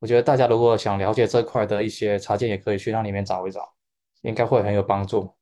[0.01, 3.73] 我觉得大家如果想了解这块的一些插件，也可以去那里面找一找，
[4.23, 5.33] 应该会很有帮助。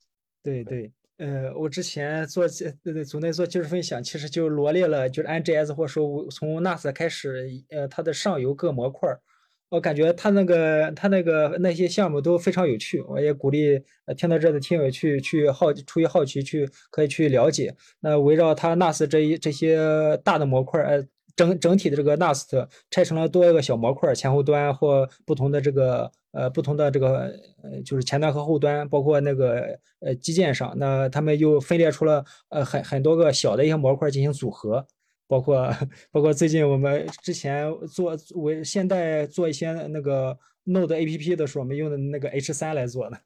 [0.42, 0.92] 对对。
[1.18, 9.20] 呃，我之前做呃组内做技术分享，其实就罗列了，就是 NGS 或者说从 NAS 开始，呃，它的上游各模块儿，
[9.68, 17.74] 我感觉它那个它那个那些项目都非常有趣，我也鼓励呃听到这的听友去去好出于好奇去可以去了解。
[18.00, 21.06] 那围绕它 NAS 这一这些大的模块儿，呃。
[21.34, 34.86] 整整体的这个 NAS 拆成了多个小模块，前后端或不同的这个呃不同的这个呃就是前端和后端，包括那个呃基建上，那他们又分裂出了呃很很多个小的一些模块进行组合，
[35.26, 35.70] 包括
[36.10, 43.18] 包括最近我们之前做为现在做一些那个 Node APP 的时候，我们用的那个 H 三来做的，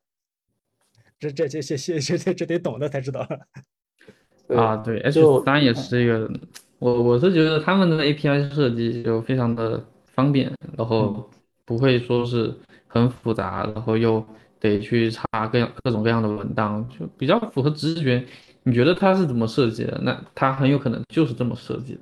[1.18, 3.26] 这这这这这这这得懂的才知道。
[4.48, 6.30] 啊，对，H 三也是一个。
[6.78, 11.28] 我我是觉得他们的 API 设计就非常的方便，然后
[11.64, 12.54] 不会说是
[13.00, 14.24] 很复杂，然后又
[14.58, 18.24] 得去查各样各种各样的文档，就比较符合直觉。
[18.62, 19.98] 你觉得它是怎么设计的？
[20.02, 22.00] 那它很有可能就是这么设计的。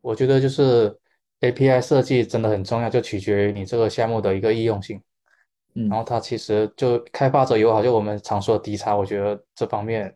[0.00, 0.96] 我觉得就是
[1.40, 5.00] API 设计真的很重要，就取决于你这个项目的一个易用性。
[5.74, 10.14] 嗯，然后它其实就开发者友好，就我们常说的低差，我觉得这方面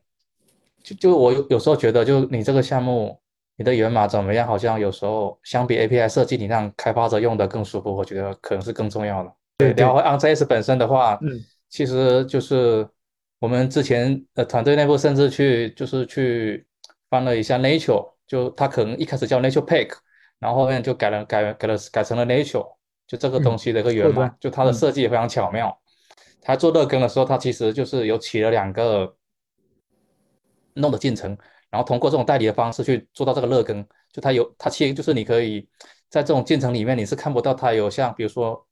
[0.83, 3.20] 就就我有有时候觉得，就你这个项目。
[3.61, 4.46] 你的源码怎么样？
[4.46, 9.33] 好像有时候相比 API 设计，你让开发者用的更舒服，我觉得可能是更重要的。
[9.59, 12.88] 对，然后 OnJS 本身的话，嗯，其实就是
[13.40, 16.64] 我们之前呃团队内部甚至去就是去
[17.11, 19.90] 翻了一下 Nature，就它可能一开始叫 Nature Pack，
[20.38, 22.64] 然后后面就改了改改了改成了 Nature，
[23.07, 25.77] 就这个东西的一个源码，就它的设计也非常巧妙。
[26.40, 29.17] 它做热更的时候，它其实就是有起了两个
[30.75, 31.37] 弄的进程。
[31.69, 35.69] 然后通过这种代理的方式去做到这个热更，就它有它其实就是你可以
[36.09, 38.65] 在这种进程里面你是看不到它有像比如说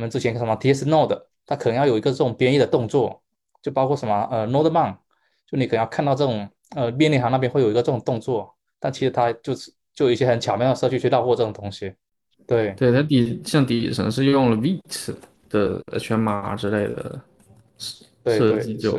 [0.00, 3.22] 我们之前什么 TS Node，它可能要有一个这种编译的动作，
[3.60, 4.96] 就包括什么呃 Node Man，
[5.46, 11.92] 就你可能要看到这种呃命令行那边会有一个这种动作，但其实它就是就有一些很巧妙的设计去绕过这种东西。
[12.46, 15.14] 对对，它底像底层是用了 Vite
[15.50, 17.20] 的全码之类的
[18.24, 18.98] 设计就。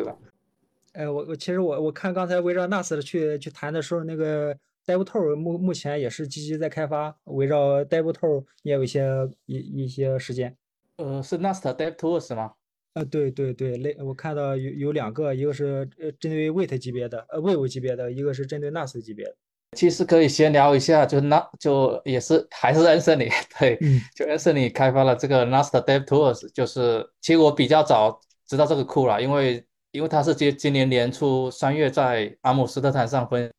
[0.93, 9.03] 哎，我我其实我我看刚才围绕 NAS 的去去谈的时候，那个 DevTool 目目前也是积极在开发，围绕 DevTool 也有一些
[9.47, 10.55] 一一些时间。
[11.01, 12.53] 呃，是 Nast DevTools 吗？
[12.93, 19.35] 呃，对对对，类我看到有有两个，一个是呃针对 Wait 级别的，呃 Wave 级别的，一个是针对 NAS 级别的。
[19.77, 33.49] 其实可以先聊一下，就那就也是还是 Anthony 对，嗯就 Anthony 开发了这个 Nast DevTools，就是其实我比较早知道这个库了，因为因为他是今今年年初三月在阿姆斯特丹上分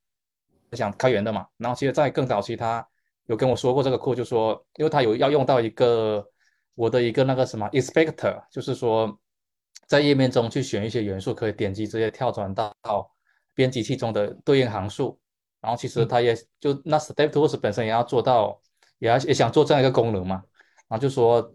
[0.72, 2.86] 享开源的嘛，然后其实在更早期他
[3.28, 6.26] 有跟我说过这个库，就说因为他有要用到一个
[6.74, 9.18] 我的一个那个什么 inspector，就是说
[9.86, 12.74] 在页面中去选一些元素，可以点击直接跳转到
[13.54, 15.18] 编辑器中的对应行数。
[15.60, 18.60] 然后其实他也就那 StepTools 本身也要做到，
[18.98, 20.42] 也要也想做这样一个功能嘛，
[20.88, 21.54] 然后就说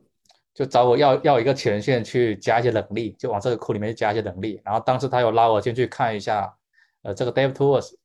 [0.53, 4.61] 就找我要要一个权限去加一些能力，就往这个库里面加一些能力。
[4.63, 6.55] 然后当时他有拉我进去看一下，
[7.01, 7.95] 呃，这个 DevTools，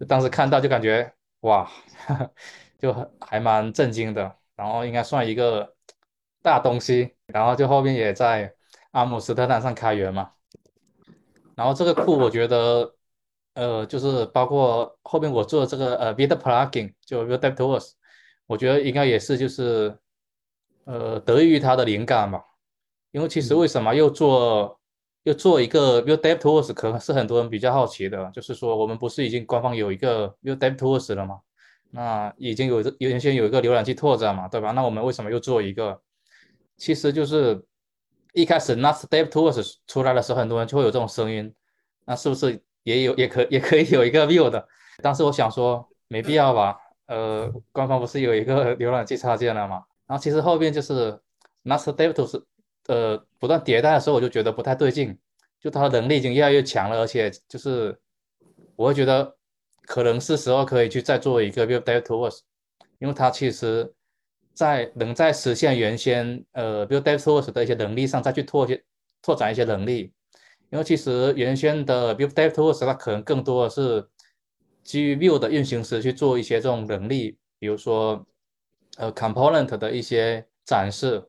[0.00, 1.70] 就当时看到就感觉哇，
[2.78, 4.34] 就还蛮震惊的。
[4.56, 5.73] 然后应该算一个
[6.44, 8.54] 大东西，然后就后面也在
[8.92, 10.30] 阿姆斯特丹上开源嘛。
[11.56, 12.94] 然后这个库我觉得。
[13.56, 17.92] 呃，就是包括后面我做这个呃 Vite Plugin，就 Vite DevTools，
[18.48, 19.96] 我觉得应该也是就是
[20.86, 22.42] 呃得益于它的灵感吧。
[23.12, 24.80] 因为其实为什么又做
[25.22, 31.38] 又做一个 Vite DevTools，可能是很多人比较好奇的，就是说我们不是已经官方有一个 Vite DevTools 了吗？
[31.92, 34.72] 那已经有原先有一个浏览器拓展嘛，对吧？
[34.72, 36.02] 那我们为什么又做一个？
[36.76, 37.64] 其实就是
[38.32, 41.54] 一开始 NAS DevTools 出来的时候，很多人就会有这种声音，
[42.04, 42.62] 那是不是？
[42.84, 44.68] 也有也可也可以有一个 view 的，
[45.02, 49.82] 当时我想说没必要吧，呃，官方不是有一个浏览器插件了吗？
[50.06, 51.18] 然后其实后边就是
[51.62, 52.44] NAS DevTools，
[52.88, 55.18] 呃，不断迭代的时候，我就觉得不太对劲，
[55.58, 57.98] 就它的能力已经越来越强了，而且就是
[58.76, 59.34] 我会觉得
[59.86, 62.40] 可能是时候可以去再做一个 View DevTools，
[62.98, 63.90] 因为它其实
[64.54, 68.82] 在能在实现原先呃 View DevTools 的一些能力上再去拓些
[69.20, 70.12] 拓展一些能力。
[70.70, 74.08] 因为其实原先的 Vue DevTools 它可能更多的是
[74.82, 78.26] 基于 Vue 的运行时去做一些这种能力，比如说
[78.96, 81.22] 呃 Component 的一些展示，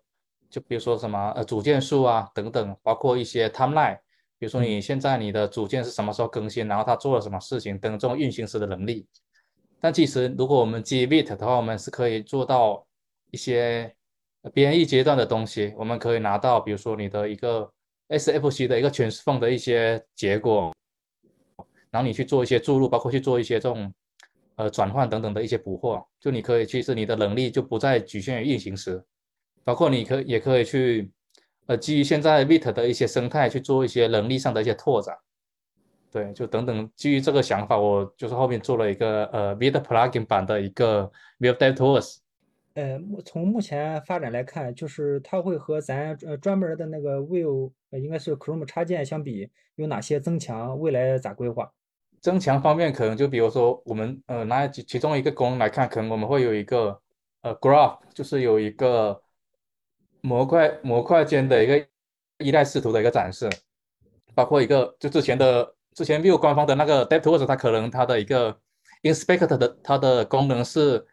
[0.50, 3.98] 就比如说什么呃组件数啊等等，包括一些 Timeline，
[4.40, 9.08] 比如说你现在你的组件是什么时候更新，然后它做了什么事情等这种运行时的能力。
[9.80, 12.85] 但其实如果我们基于 Vite 的话，我们是可以做到
[13.36, 13.94] 一些
[14.54, 17.70] 编译阶段的东西，我们可以拿到比如说你的一个。
[18.08, 20.72] SFC 的一个 transform 的一些结果，
[21.90, 23.92] 然后你去做一些注入，包括去做一些这种
[24.58, 29.04] 呃转换等等的一些捕获，就你可以其实你的能力就不再局限于运行时，
[29.64, 31.12] 包括你可也可以去
[31.66, 35.18] 呃基于现在 Vit 的一些生态去做一些能力上的一些拓展，
[36.12, 42.18] 对，就等等基于这个想法，我就是后面做了一个呃 v i t Plugin 版的一个 Vue DevTools。
[42.76, 50.78] 呃，目从目前发展来看，就是它会和咱呃专门的那个 Vue，应该是 Chrome 插件相比，有哪些增强？
[50.78, 51.72] 未来咋规划？
[52.20, 57.00] 增强方面，可能就比如说我们呃拿其其中一个功能来看，可能我们会有一个
[57.44, 59.22] 呃 Graph，就是有一个
[60.20, 61.88] 模块模块间的一个
[62.40, 63.50] 依赖视图的一个展示，
[64.34, 68.60] 包括一个就之前的之前 Vue 官方的那个 DevTools，它可能它的一个
[69.04, 71.08] Inspector 的它的功能是。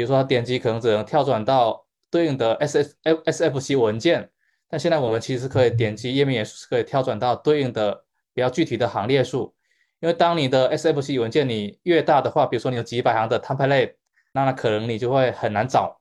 [0.00, 4.30] 比如说，点击可能只能跳转到对应的 S S F S F C 文件，
[4.66, 9.54] 但现在我们其实可以点击页面元素，是可以跳转到对应的比较具体的行列数。
[10.00, 13.92] 因为当你的 S F C 文件你越大的话，比如说你有几百行的 template，
[14.32, 16.00] 那那可能你就会很难找。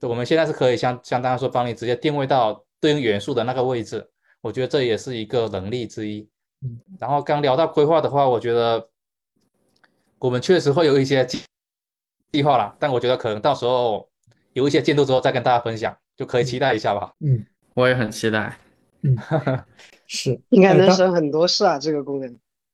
[0.00, 4.08] 我们现在是可以相相当于说帮你直接定位到对应元素的那个位置，
[4.40, 6.26] 我觉得这也是一个能力之一。
[6.98, 8.88] 然后刚聊到规划的话，我觉得
[10.18, 11.28] 我们确实会有一些。
[12.34, 14.08] 计划了，但我觉得可能到时候
[14.54, 17.12] 有一些进度之后再跟大家分享，就可以期待一下吧。
[17.20, 18.58] 嗯，我也很期待。
[19.02, 19.16] 嗯，
[20.08, 22.28] 是 应该能省很多事啊，这个功能。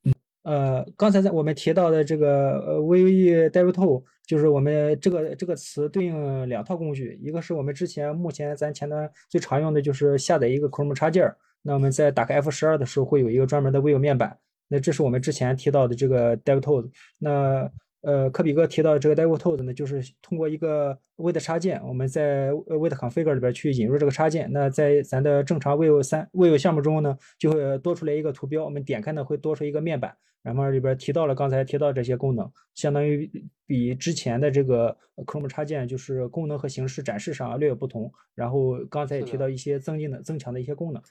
[0.05, 11.31] 嗯，呃，刚才在我们提到的这个呃 Vue DevTool，就是我们这个这个词对应两套工具，一个是我们之前目前咱前端最常用的就是下载一个 Chrome 插件，
[11.61, 14.39] 那我们在打开 F 十二的时候会有一个专门的 Vue 面板，
[14.69, 16.89] 那这是我们之前提到的这个 DevTool，
[17.19, 17.71] 那。
[18.03, 24.51] 呃，科比哥提到这个 DevTools 呢，就是通过一个 Vite 插件，我们在 Vite Config 里边去引入这个插件。
[24.51, 33.31] 那在咱的正常 Vue 三 Vue 项目中呢，就会多出来一个图标，我们点开呢会多出一个面板，然后里边提到了刚才提到这些功能，相当于
[33.67, 34.97] 比之前的这个
[35.27, 38.11] Chrome 插件就是功能和形式展示上略有不同。
[38.35, 41.03] 然后刚才也提到一些增进的增强的一些功能。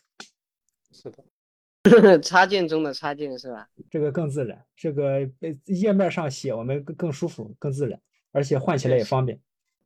[0.91, 1.23] 是的。
[2.21, 3.67] 插件中的插件是吧？
[3.89, 7.99] 这个更自然，这个呃页面上写我们更更舒服、更自然，
[8.31, 9.39] 而且换起来也方便。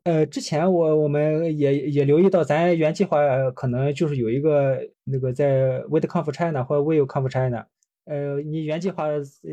[0.04, 3.18] 呃，之前我我们也也留意到，咱原计划
[3.52, 7.66] 可能就是有一个那个在 WeConf China 或 WeConf China，
[8.06, 9.08] 呃，你原计划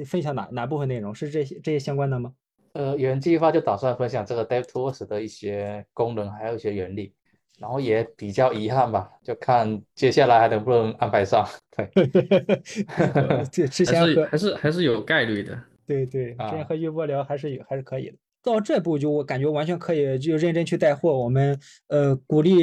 [0.04, 1.14] 分享哪哪部分内容？
[1.14, 2.32] 是这些这些相关的吗？
[2.72, 7.14] 呃，原计划就打算分享这个 DevTools 的一些功能，还有一些原理。
[7.60, 11.46] 然后也比较遗憾吧，就看接下来还能不能安排上。
[11.76, 11.86] 对，
[13.52, 15.56] 这之前和还是还是有概率的。
[15.86, 18.16] 对对，之前和玉波聊还是有还是可以的。
[18.42, 21.12] 到这步就我感觉完全可以就认真去带货。
[21.18, 22.62] 我们呃鼓励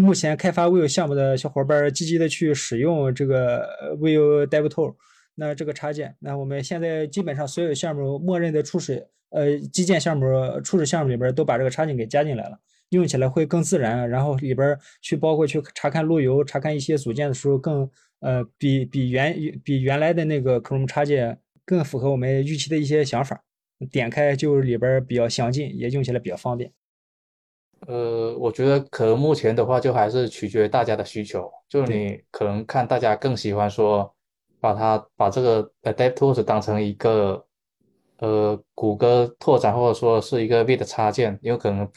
[0.00, 3.66] 目前开发 Vue 项目的小伙伴积极的去使用这个
[3.98, 4.94] Vue DevTool，
[5.34, 6.14] 那这个插件。
[6.20, 10.26] 那我们现在基本上所有项目默认的初始呃基建项目
[10.60, 12.56] 初始项目里边都把这个插件给加进来了。
[12.90, 23.42] 用起来会更自然，然后里边去包括去查看路由、查看一些组件的时候，更呃比比原比原来的那个 Chrome 插件更符合我们预期的一些想法。
[23.90, 26.72] 点开就里边比较详尽，也用起来比较方便。
[27.86, 34.14] 呃，我觉得可能目前的话，就还是取决于大家的需求，就是你可能看大家更喜欢说
[34.60, 37.44] 把它把这个 AdaptTools 当成一个
[38.18, 41.90] 呃谷歌拓展，或者说是一个 V 的插件，有可能。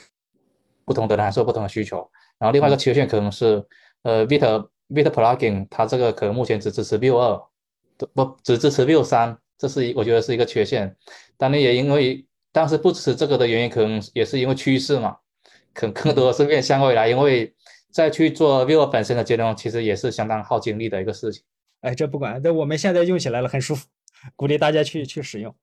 [0.87, 1.97] 不同的人还是有不同的需求，
[2.39, 3.61] 然后另外一个缺陷可能是，
[4.03, 7.37] 呃，Vite Vite Plugin 它这个可能目前只支持 Vue 二，
[8.13, 10.95] 不只支持 Vue 三，这是一我觉得是一个缺陷。
[11.35, 15.17] 当然也因为当时不支持这个的原因，可能也是因为趋势嘛，
[15.73, 17.53] 可更多的是面向未来，因为
[17.91, 21.43] 再去做 Vue 本身的兼容，其实也是相当耗精力的一个事情。
[21.81, 23.85] 哎，这不管，这我们现在用起来了很舒服，
[24.37, 25.53] 鼓励大家去去使用。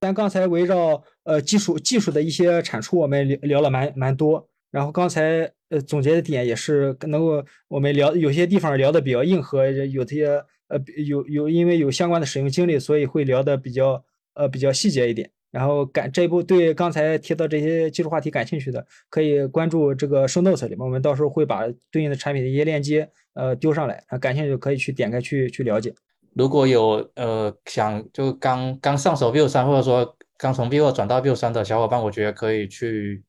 [0.00, 4.46] 咱刚才围绕呃技术技术的一些产出，我们聊聊了蛮蛮多。
[4.74, 10.26] 然后刚才呃总结的点也是能够我们聊有些地方聊的比较硬核，有些
[10.66, 14.04] 呃有有因为有相关的使用经历，所以会聊的比较
[14.34, 15.30] 呃比较细节一点。
[15.52, 21.62] 然后感这一步对刚才提到这些技术话题感兴趣的，可以关注这个 show notes 里面，我们到时候会把
[21.92, 25.94] 对应的产品的一些链接呃丢上来，感兴趣可以去点开去去了解。
[26.34, 33.22] 如果有呃想就刚刚上手 Vue 三或者说刚从 Vue 转到 Vue 三的小伙伴，我觉得可以去。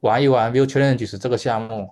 [0.00, 1.90] 玩一玩，View Challenges 这个项目，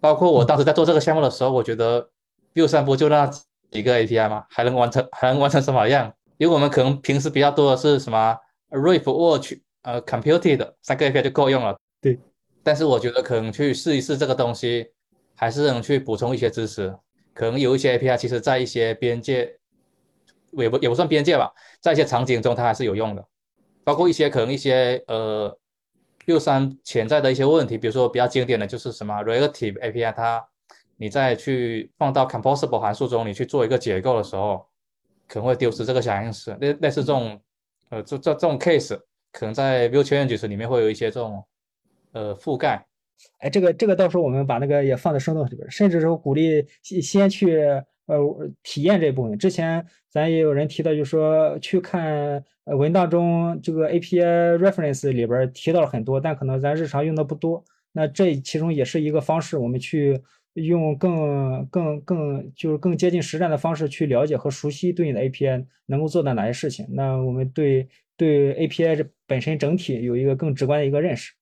[0.00, 2.10] 包括我当时在做这个项目的时候，我觉得
[2.54, 3.28] View 三不就那
[3.70, 4.44] 几个 API 吗？
[4.48, 6.12] 还能完成还能完成什么样？
[6.36, 8.36] 因为我们可能平时比较多的是什么
[8.70, 11.76] Riff Watch 呃 Computed 三个 API 就够用了。
[12.00, 12.18] 对，
[12.62, 14.92] 但是我觉得可能去试一试这个东西，
[15.34, 16.96] 还是能去补充一些知识。
[17.34, 19.58] 可能有一些 API 其实在一些边界，
[20.52, 23.24] 也不也不算边界吧，在一些场景中它还是有用的，
[23.82, 25.58] 包括一些可能一些呃。
[26.28, 30.46] 六三潜在的一些问题，比如说比较经典的就是什么 relative API，它
[30.98, 34.66] 你再去放到 composable 函数中，你去做一个结构的时候，
[35.26, 36.54] 可能会丢失这个响应时。
[36.60, 37.40] 类类似这种，
[37.88, 39.00] 呃，这这这种 case，
[39.32, 41.42] 可能在 view changes 里面会有一些这种
[42.12, 42.86] 呃覆盖。
[43.38, 47.64] 哎，这个这个到时候我们把那个也放在生动里边，甚至说鼓励先去
[48.08, 49.38] 呃体验这部分。
[49.38, 52.44] 之前咱也有人提到，就是说去看。
[52.68, 57.64] 呃，文档中这个 API reference 里边提到了很多，但可能咱日常用的不多。
[57.92, 60.20] 那这其中也是一个方式，我们去
[60.52, 66.86] 用更更更就是更接近实战的方式去了解和熟悉对应的 API 能够做到哪些事情。
[66.90, 67.88] 那我们对
[68.18, 71.32] 对 API 这本身整体有一个更直观的一个认识。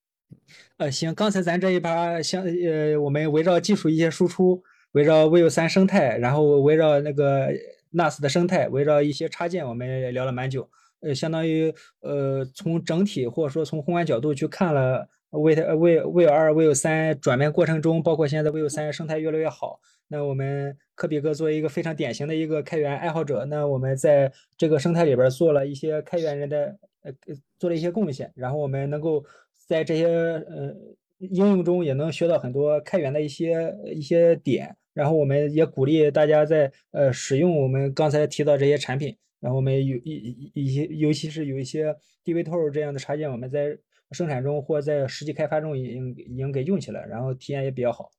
[0.76, 4.62] 呃，行，刚才咱这一把像呃，我们围绕技术一些输出，
[4.97, 7.51] 围绕 Vue 三生态，然后围绕那个
[7.92, 10.66] NAS 的生态，围绕一些插件，我们聊了蛮久。
[11.01, 11.70] 呃，相当于
[12.01, 19.78] 呃，从整体或者说从宏观角度去看了 v 呃 v v 二 v 三转变过程中，包括现在 v 三生态越来越好。
[20.09, 27.12] 那我们科比哥作为一个非常典型的一个开源爱好者，那我们在这个生态里边做了一些开源人的呃
[27.59, 29.22] 做了一些贡献，然后我们能够
[29.68, 30.74] 在这些呃
[31.18, 39.14] 应用中也能学到很多开源的一些一些点，然后我们也鼓励大家在呃使用我们刚才提到这些产品。
[39.38, 41.94] 然后我们有一一些，尤其是有一些
[42.24, 43.76] DVT 这样的插件，我们在
[44.12, 48.11] 生产中或在实际开发中已经已经给用起来，然后体验也比较好。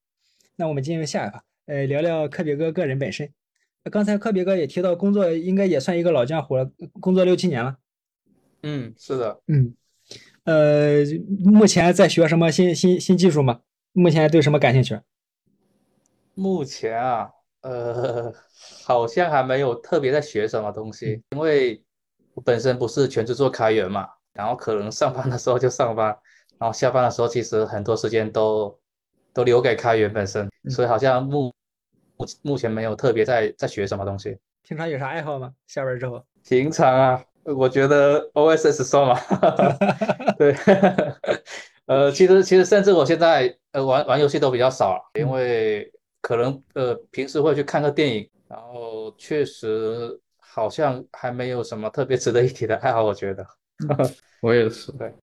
[0.56, 3.28] 那我们进入下一趴，呃，聊聊科比哥个人本身。
[3.92, 6.72] 刚才科比哥也提到，工作应该也算一个老江湖了，
[7.02, 7.78] 工作六七年了。
[8.62, 9.42] 嗯，是的。
[9.48, 9.74] 嗯，
[10.44, 11.04] 呃，
[11.44, 13.62] 目前在学什么新新新技术吗？
[13.94, 15.00] 目前对什么感兴趣？
[16.38, 17.30] 目前啊。
[17.62, 18.32] 呃，
[18.86, 21.84] 好像还没有特别在学什么东西，因为
[22.34, 26.16] 我本身不是全职做开源嘛，然后可能上班的时候就上班，
[26.60, 28.80] 然后下班的时候其实很多时间都
[29.34, 31.52] 都留给开源本身，所以好像目
[32.16, 34.38] 目目前没有特别在在学什么东西。
[34.62, 35.52] 平常有啥爱好吗？
[35.66, 36.24] 下班之后？
[36.48, 39.20] 平常啊，我觉得 OSS 算吗？
[40.38, 40.56] 对，
[41.88, 45.92] 呃，其实其实甚至我现在呃玩玩游戏都比较少了，因为
[46.28, 53.48] 可能呃平时会去看个电影，然后确实好像还没有什么特别值得一提的爱好，我觉得。
[54.44, 55.14] 我也是，对，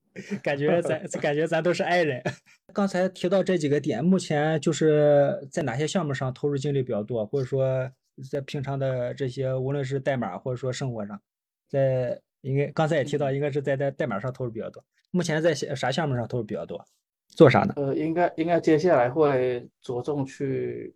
[0.43, 2.23] 感觉咱感觉咱都是爱人。
[2.73, 7.87] 刚才提到这几个点，目前就是在哪些项目上投入精力比较多，或者说
[8.31, 11.21] 在平常的这些，无论是代码或者说生活上，
[11.69, 14.83] 在应该刚才也提到，应该是在在代码上投入比较多。
[15.11, 16.83] 目前在啥项目上投入比较多？
[17.35, 17.75] 做啥呢？
[17.77, 20.95] 呃，应该应该接下来会着重去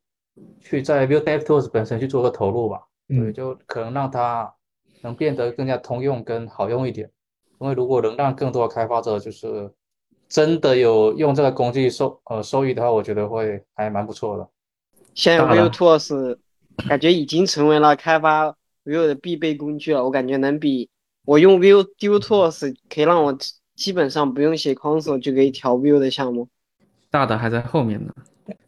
[0.60, 2.82] 去在 Vue DevTools 本身去做个投入吧。
[3.08, 4.54] 对，就可能让它
[5.02, 7.10] 能变得更加通用跟好用一点。
[7.60, 9.72] 因为如果能让更多的开发者就是
[10.28, 14.48] 真的有用这个工具收呃收益的话，我觉得会还蛮不错的。
[15.14, 16.38] 现在 Vue Tools
[16.88, 20.04] 感觉已经成为了开发 Vue 的必备工具了。
[20.04, 20.88] 我感觉能比
[21.24, 23.36] 我用 Vue Vue Tools 可以让我
[23.78, 26.48] 基本上不用写 console 就可以调 view 的项目。
[27.10, 28.12] 大的还在后面呢。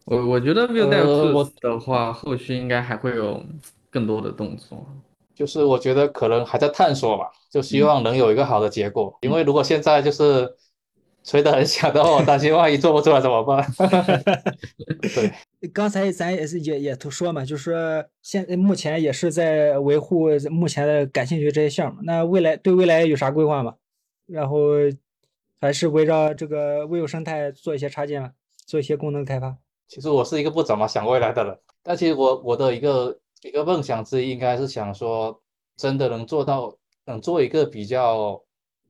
[0.05, 3.43] 我我觉得 Vue Tools 的话，后续应该还会有
[3.89, 4.87] 更多的动作。
[5.35, 9.17] 就是我觉得可能还在探索吧，就希望能有一个好的结果。
[9.21, 10.49] 因为如果现在就是
[11.25, 13.65] 吹得很响的话，我担心万一做不出来怎么办？
[15.01, 15.33] 对，
[15.73, 22.01] 刚才咱也是也也都说嘛，就是现目前也是在维护目前的感兴趣这些项目。
[22.03, 23.73] 那未来对未来有啥规划吗？
[24.31, 24.57] 然后
[25.59, 28.33] 还是围绕这个 Vue 生态做一些插件，
[28.65, 29.57] 做一些功能开发。
[29.87, 33.17] 其实我是一个不怎么想未来的人，但其实我我的一个。
[33.43, 35.41] 一个梦想之一应该是想说，
[35.75, 38.39] 真的能做到，能做一个比较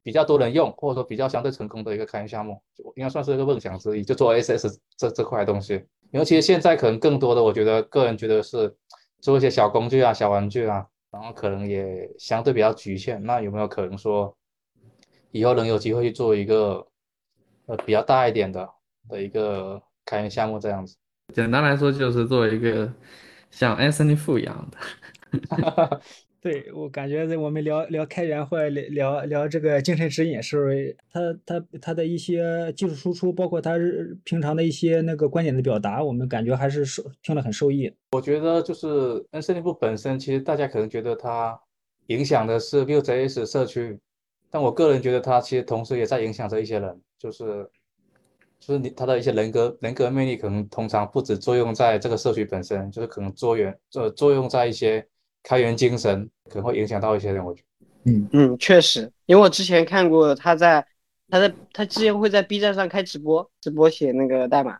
[0.04, 2.62] 比较多人用，或者说比较相对成功的一个开源项目，
[2.98, 5.76] 应该算是一个梦想之一，就做 SS 这这块东西。
[6.12, 8.76] 因为其实现在可能更多的，我觉得个人觉得是
[9.22, 13.24] 做一些小工具啊、小玩具啊，然后可能也相对比较局限。
[13.24, 14.36] 那有没有可能说，
[15.32, 16.88] 以后能有机会去做一个
[17.66, 18.70] 呃比较大一点的
[19.10, 20.96] 的一个开源项目这样子？
[21.34, 22.92] 简单来说，就是做一个。
[23.54, 26.02] 像 Anthony Fu 一样的，
[26.40, 33.74] 对我感觉在我们聊聊开源或者聊聊这个精神指引，是不是他他他的一些技术输出，包括他
[34.24, 37.94] 平常的一些那个观点的表达，我们感觉还是受听了很受益。
[38.14, 41.60] 我觉得就是安森尼夫本身，其实大家可能觉得它
[42.08, 44.00] 影响的是 Vue.js 社区，
[44.52, 47.68] 但我个人觉得他其实同时也在影响着一些人，就是。
[48.64, 55.04] 就是你他的一些人格人格魅力，可能通常不止作用在这个社区本身，就是可能作用呃作用在一些
[55.42, 57.44] 开源精神，可能会影响到一些人。
[57.44, 57.64] 我觉
[58.06, 60.86] 得，嗯嗯，确实，因为我之前看过他在
[61.28, 64.78] 他在他之前会在 B 站上开直播，直播写那个代码，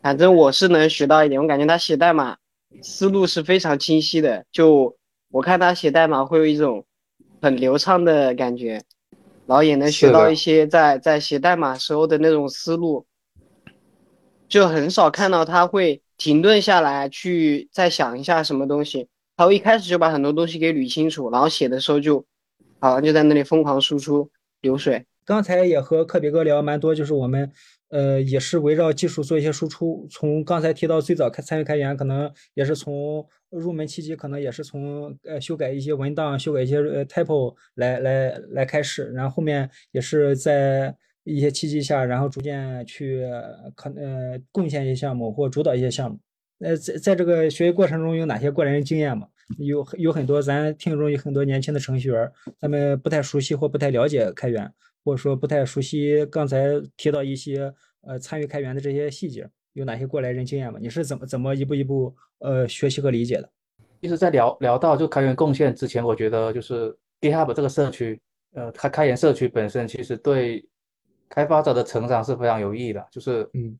[0.00, 2.38] 反正我是能学到一点，我感觉他写代码
[2.82, 4.96] 思路是非常清晰的，就
[5.30, 6.86] 我看他写代码会有一种
[7.44, 8.82] 很流畅的感觉。
[9.46, 13.04] 然后也能学到一些在在写代码时候的那种思路，
[14.48, 22.24] 就很少看到他会停顿下来去再想一下什么东西，他会一开始就把很多东西给捋清楚，然后写的时候就
[22.80, 24.30] 好像就在那里疯狂输出
[24.62, 25.04] 流水。
[25.26, 27.52] 刚才也和科比哥聊蛮多，就是我们。
[27.90, 30.08] 呃，也是围绕技术做一些输出。
[30.10, 33.24] 从刚才提到最早开参与开源，可能也是从
[33.54, 39.04] 入门契机，可能也是从呃修改一些文档、修改一些呃 typo 来来来开始。
[39.14, 40.94] 然后后面也是在
[41.24, 43.22] 一些契机下，然后逐渐去
[43.74, 46.18] 可呃贡献一些项目或主导一些项目。
[46.58, 49.28] 呃，在在这个学习过程中有哪些过人经验吗？
[49.58, 52.30] 有有很多咱听众有很多年轻的程序员，
[52.60, 54.72] 他们不太熟悉或不太了解开源。
[55.06, 56.64] 或者说不太熟悉刚才
[56.96, 57.70] 提到一些
[58.06, 60.78] 呃参与开源的这些细节，有哪些过来人经验吗？
[60.80, 63.50] 你是怎么怎么一步一步呃学习和理解的？
[64.00, 68.20] 其实，在聊聊到就开源贡献之前，我觉得就是 GitHub 这个社区，
[68.52, 70.66] 呃，开开源社区本身其实对
[71.28, 73.04] 开发者的成长是非常有益的。
[73.10, 73.78] 就是嗯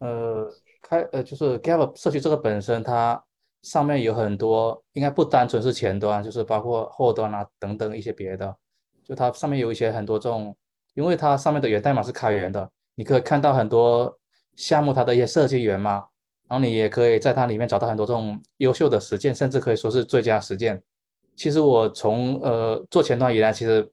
[0.00, 0.50] 呃
[0.82, 3.22] 开呃就是 GitHub 社区这个本身，它
[3.62, 8.56] 上面有很多，应该不单纯是前端，就是包括后端啊等等一些别的。
[9.04, 10.56] 就它上面有一些很多这种，
[10.94, 14.17] 因为它上面的源代码是开源的，你可以看到很多
[14.58, 15.92] 项目它的一些设计源码，
[16.48, 20.82] 然后你也可以在它里面找到很多这种优秀的实践，甚至可以说是最佳实践。
[21.36, 23.88] 其实我从呃做前端以来，其实，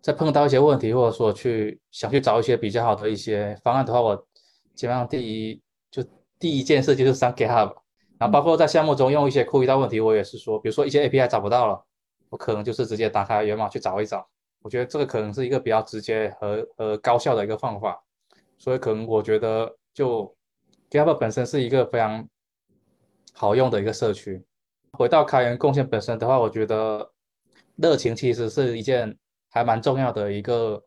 [0.00, 4.26] 在碰到一些问题或者说去想去找一些比较好的一些方案的话，我
[4.74, 6.04] 基本上第一就
[6.38, 7.74] 第一件事就是上 GitHub，
[8.18, 11.84] 然后包括在项目中用一些库遇到问题，我也是说，比如说一些 API 找不到了。
[12.30, 14.26] 我可能就是直接打开源码去找一找，
[14.62, 18.02] 我觉得这个可能是一个比较直接和和高效的一个方法，
[18.62, 20.32] 所以可能我觉得就
[20.88, 22.24] GitHub 本身是一个非常
[23.32, 24.40] 好用的一个社区，
[24.92, 27.10] 回到开源贡献本身的话，我觉得
[27.74, 29.18] 热情其实是一件
[29.50, 30.80] 还蛮重要的一个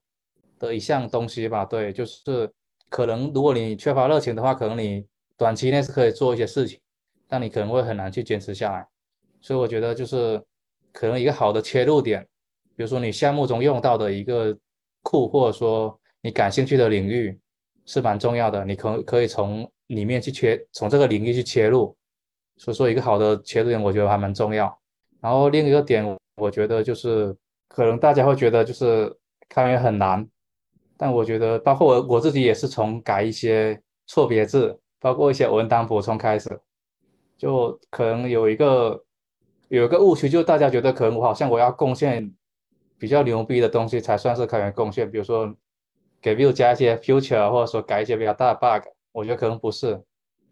[0.58, 1.66] 的一项东西吧。
[1.66, 2.50] 对，就是
[2.88, 5.06] 可能如果你缺乏热情的话，可能你
[5.36, 6.80] 短期内是可以做一些事情，
[7.28, 8.88] 但你可能会很难去坚持下来。
[9.42, 10.42] 所以我觉得就是
[10.94, 12.26] 可能一个好的切入点，
[12.78, 14.58] 比如说你项目中用到的一个
[15.04, 17.38] 库，或者说你感兴趣的领域
[17.86, 21.96] 是蛮重要的，你可可以从里面去切，从这个领域去切入。
[22.58, 24.80] 所以说，一个好的切入点，我觉得还蛮重要。
[25.20, 27.36] 然后另一个点，我觉得就是
[27.68, 29.14] 可能大家会觉得就是
[29.50, 30.26] 开源很难，
[30.96, 33.78] 但我觉得包括我我自己也是从改一些
[34.08, 36.60] 错别字，包括一些文档补充开始，
[37.38, 39.04] 就可能有一个
[39.68, 42.34] 有一个误区，就大家觉得可能我好像我要贡献
[42.98, 45.54] 比较牛逼的东西才算是开源贡献，比如说
[46.26, 50.02] 给 Vue 加一些 future，或者说改一些比较大的 bug，我觉得可能不是。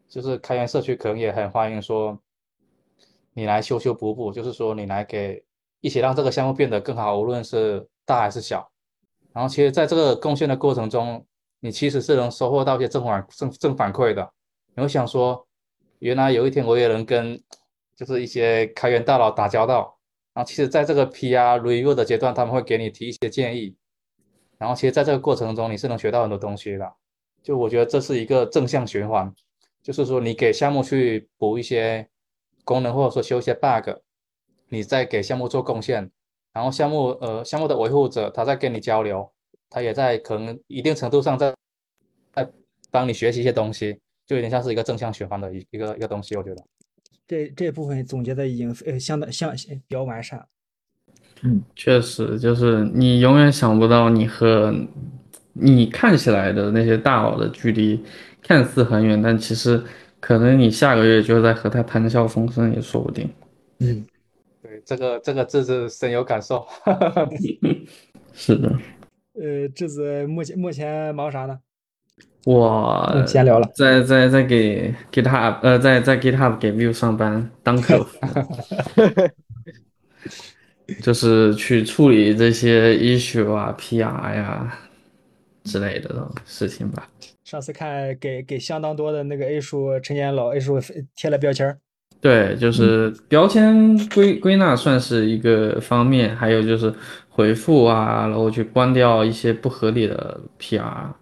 [0.07, 2.15] 就是开源社区可能也很欢迎说，
[3.34, 5.43] 你来修修补补，就是说你来给
[5.82, 8.69] 一起让这个项目变得更好，无论是大还是小。
[9.34, 11.26] 然后其实在这个贡献的过程中，
[11.59, 14.32] 你其实是能收获到一些正反正正反馈的。
[14.76, 15.43] 你会想说，
[15.97, 17.41] 原来有一天我也能跟
[17.95, 19.97] 就是一些开源大佬打交道。
[20.36, 23.76] 然后其实在这个 PR review 的阶段，他们会给你提一些建议。
[24.64, 26.89] 然后其实在这个过程中，你是能学到很多东西的。
[27.41, 29.30] 就我觉得这是一个正向循环。
[29.82, 32.07] 就是说，你给项目去补一些
[32.64, 33.89] 功能，或者说修一些 bug，
[34.70, 36.09] 你再给项目做贡献，
[36.53, 39.30] 然后项目呃项目的维护者他在跟你交流，
[39.70, 41.53] 他也在可能一定程度上在
[42.32, 42.49] 在
[42.89, 46.64] 帮你学习一些东西，就有点像是一个正向循环的一一个一个东西，我觉得。
[47.28, 50.47] 这这部分总结的已经呃相当相比较完善。
[51.44, 54.74] 嗯，确实，就是你永远想不到你和
[55.54, 58.04] 你看起来的那些大佬的距离。
[58.46, 59.82] 看似很远，但其实
[60.20, 63.30] 可能你下个月就在和他谈笑风生也说不定。
[63.80, 64.06] 嗯，
[64.62, 66.66] 对，这个这个字是深有感受。
[68.34, 68.70] 是的。
[69.36, 71.58] 呃，智子目前目前忙啥呢？
[72.44, 78.20] 我闲聊了，在在在给 GitHub 呃在在 GitHub 给 Vue 上班当客服，
[81.02, 84.80] 就是去处理这些 issue 啊 PR 呀
[85.64, 87.10] 之类的事情吧。
[87.44, 90.80] 上次看给给相当多的那个 A 数陈年老 A 数
[91.16, 91.78] 贴了标签
[92.22, 96.94] 对，就是标签归归纳算是一个方面，还有就是
[97.30, 101.14] 回复啊，然后去关掉一些不合理的 PR。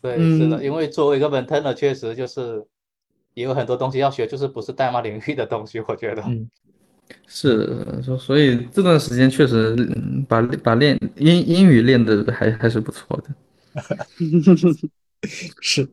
[0.00, 2.64] 对，是的，因为作为一个 maintainer，确实就是
[3.34, 6.22] 也有很多东西要学，就是不是代码领域的东西，我觉得。
[6.22, 6.48] 嗯，
[7.26, 9.74] 是，所所以这段时间确实
[10.28, 13.34] 把把练英英语练的还还是不错的。
[15.60, 15.88] 是，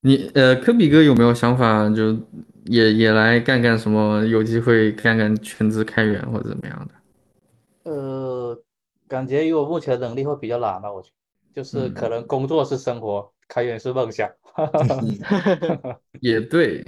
[0.00, 2.18] 你呃，科比哥有没有想法，就
[2.64, 4.24] 也也来干干什么？
[4.24, 7.90] 有机会干干全职开源或者怎么样的？
[7.90, 8.62] 呃，
[9.06, 11.08] 感觉以我目前的能力会比较难吧，我觉
[11.54, 14.30] 得，就是可能工作是生活，开源是梦想。
[16.20, 16.84] 也对。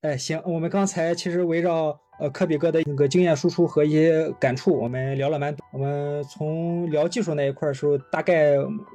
[0.00, 2.00] 哎，行，我们刚才其实围绕。
[2.18, 5.64] 呃，科比哥的那个经验输出和一些感触，我们聊了蛮多。
[5.72, 8.54] 我们从聊技术那一块的时候，大概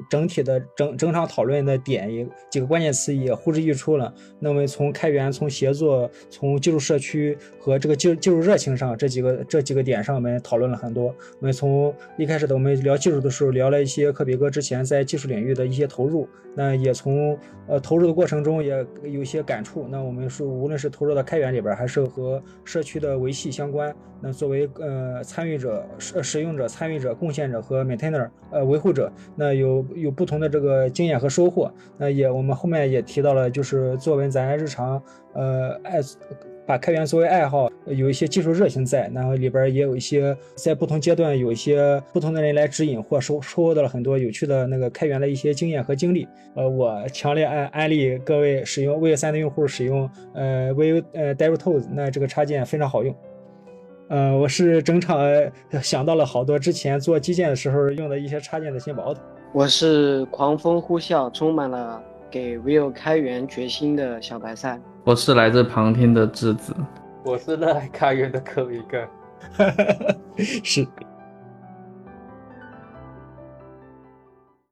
[0.09, 4.13] 整体的整整场讨论的点也几个关键词也呼之欲出了。
[4.39, 11.07] 那么从开源、从协作、从技术社区和这个技技术热情上这几个这几个点上，我们讨论了很多。
[11.39, 16.27] 我们从一开始的我们聊技术的时候，聊了一些科比哥之前在技术领域的一些投入。
[16.59, 17.37] 那也从
[17.67, 19.87] 呃投入的过程中也有些感触。
[19.89, 23.19] 那我们说，无论是投入到开源里边，还是和社区的。
[23.19, 31.69] 维系相关，那作为呃参与者、使使用者、参与者、贡献者和 maintainer 呃维护者，那有有不同的这个经验和收获。
[31.97, 35.03] 那也我们后面也提到了，就是作为咱日常
[35.33, 35.99] 呃爱
[36.69, 46.27] 把开源作为爱好，有一些技术热情在，然后里边也有一些在不同阶段有一些不同的人来指引或收收获到了很多有趣的那个开源的一些经验和经历。
[46.53, 53.15] 呃，我强烈安安利各位使用 Vue 三的用户使用呃 Vue 呃 DevTools，那这个插件非常好用。
[54.09, 55.19] 呃，我是整场
[55.81, 59.11] 想到了好多之前做基建的时候用的一些插件的新宝。
[59.55, 61.99] 我是狂风呼啸，充满了
[62.29, 64.79] 给 Vue 开源决心的小白菜。
[65.03, 66.75] 我是来自旁听的智子，
[67.23, 69.07] 我是热爱开源的科比哥，
[70.63, 70.87] 是。